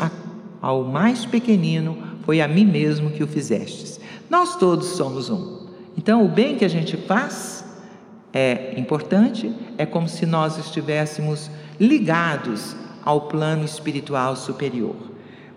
ao 0.61 0.85
mais 0.85 1.25
pequenino, 1.25 1.97
foi 2.23 2.41
a 2.41 2.49
mim 2.49 2.67
mesmo 2.67 3.11
que 3.11 3.23
o 3.23 3.27
fizestes. 3.27 4.01
Nós 4.29 4.57
todos 4.57 4.89
somos 4.89 5.31
um. 5.31 5.67
Então, 5.97 6.25
o 6.25 6.29
bem 6.29 6.57
que 6.57 6.65
a 6.65 6.69
gente 6.69 6.97
faz 6.97 7.65
é 8.33 8.79
importante, 8.79 9.55
é 9.79 9.87
como 9.87 10.09
se 10.09 10.27
nós 10.27 10.59
estivéssemos 10.59 11.51
ligados 11.81 12.77
ao 13.03 13.23
plano 13.23 13.65
espiritual 13.65 14.37
superior. 14.37 14.97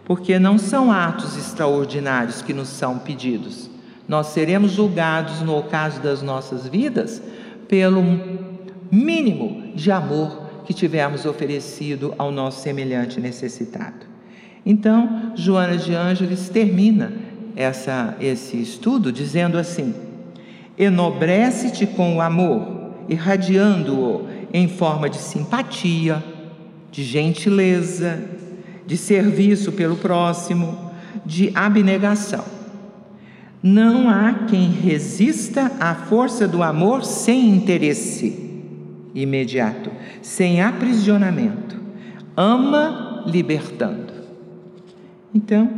Porque 0.06 0.40
não 0.40 0.58
são 0.58 0.92
atos 0.92 1.36
extraordinários 1.36 2.42
que 2.42 2.54
nos 2.54 2.70
são 2.70 2.98
pedidos. 2.98 3.70
Nós 4.08 4.28
seremos 4.28 4.72
julgados, 4.72 5.42
no 5.42 5.58
ocaso 5.58 6.00
das 6.00 6.22
nossas 6.22 6.68
vidas, 6.68 7.22
pelo 7.68 8.02
mínimo 8.90 9.74
de 9.76 9.92
amor 9.92 10.49
que 10.70 10.74
tivermos 10.76 11.26
oferecido 11.26 12.14
ao 12.16 12.32
nosso 12.32 12.62
semelhante 12.62 13.20
necessitado. 13.20 14.06
Então, 14.64 15.32
Joana 15.36 15.76
de 15.76 15.96
Ângeles 15.96 16.48
termina 16.48 17.12
essa, 17.56 18.16
esse 18.22 18.62
estudo 18.62 19.12
dizendo 19.12 19.58
assim: 19.58 19.96
enobrece-te 20.78 21.88
com 21.88 22.18
o 22.18 22.22
amor, 22.22 22.92
irradiando-o 23.10 24.28
em 24.54 24.68
forma 24.68 25.10
de 25.10 25.18
simpatia, 25.18 26.24
de 26.92 27.04
gentileza, 27.04 28.24
de 28.86 28.96
serviço 28.96 29.72
pelo 29.72 29.96
próximo, 29.96 30.92
de 31.26 31.52
abnegação. 31.56 32.46
Não 33.64 34.08
há 34.08 34.46
quem 34.48 34.70
resista 34.70 35.72
à 35.80 35.96
força 35.96 36.48
do 36.48 36.62
amor 36.62 37.04
sem 37.04 37.50
interesse 37.50 38.49
imediato, 39.14 39.92
sem 40.22 40.62
aprisionamento. 40.62 41.78
Ama 42.36 43.24
libertando. 43.26 44.14
Então, 45.34 45.70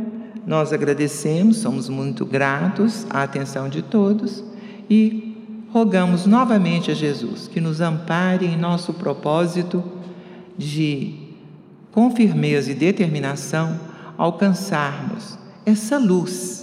nós 0.46 0.72
agradecemos, 0.72 1.58
somos 1.58 1.88
muito 1.88 2.24
gratos 2.24 3.06
à 3.10 3.22
atenção 3.22 3.68
de 3.68 3.82
todos 3.82 4.42
e 4.88 5.36
rogamos 5.72 6.26
novamente 6.26 6.90
a 6.90 6.94
Jesus 6.94 7.48
que 7.48 7.60
nos 7.60 7.80
ampare 7.80 8.46
em 8.46 8.56
nosso 8.56 8.92
propósito 8.92 9.82
de, 10.56 11.14
com 11.90 12.10
firmeza 12.14 12.70
e 12.70 12.74
determinação, 12.74 13.78
alcançarmos 14.18 15.38
essa 15.64 15.98
luz 15.98 16.62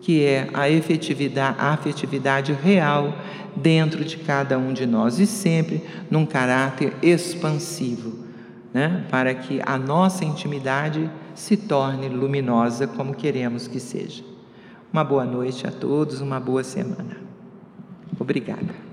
que 0.00 0.24
é 0.24 0.48
a 0.52 0.68
efetividade, 0.68 1.56
a 1.60 1.72
afetividade 1.72 2.52
real 2.52 3.14
dentro 3.56 4.04
de 4.04 4.16
cada 4.16 4.58
um 4.58 4.72
de 4.72 4.86
nós 4.86 5.18
e 5.18 5.26
sempre 5.26 5.84
num 6.10 6.26
caráter 6.26 6.94
expansivo, 7.02 8.24
né? 8.72 9.04
para 9.10 9.34
que 9.34 9.60
a 9.64 9.78
nossa 9.78 10.24
intimidade 10.24 11.10
se 11.34 11.56
torne 11.56 12.08
luminosa 12.08 12.86
como 12.86 13.14
queremos 13.14 13.66
que 13.66 13.80
seja. 13.80 14.24
Uma 14.92 15.04
boa 15.04 15.24
noite 15.24 15.66
a 15.66 15.70
todos, 15.70 16.20
uma 16.20 16.38
boa 16.38 16.62
semana. 16.62 17.16
Obrigada. 18.18 18.91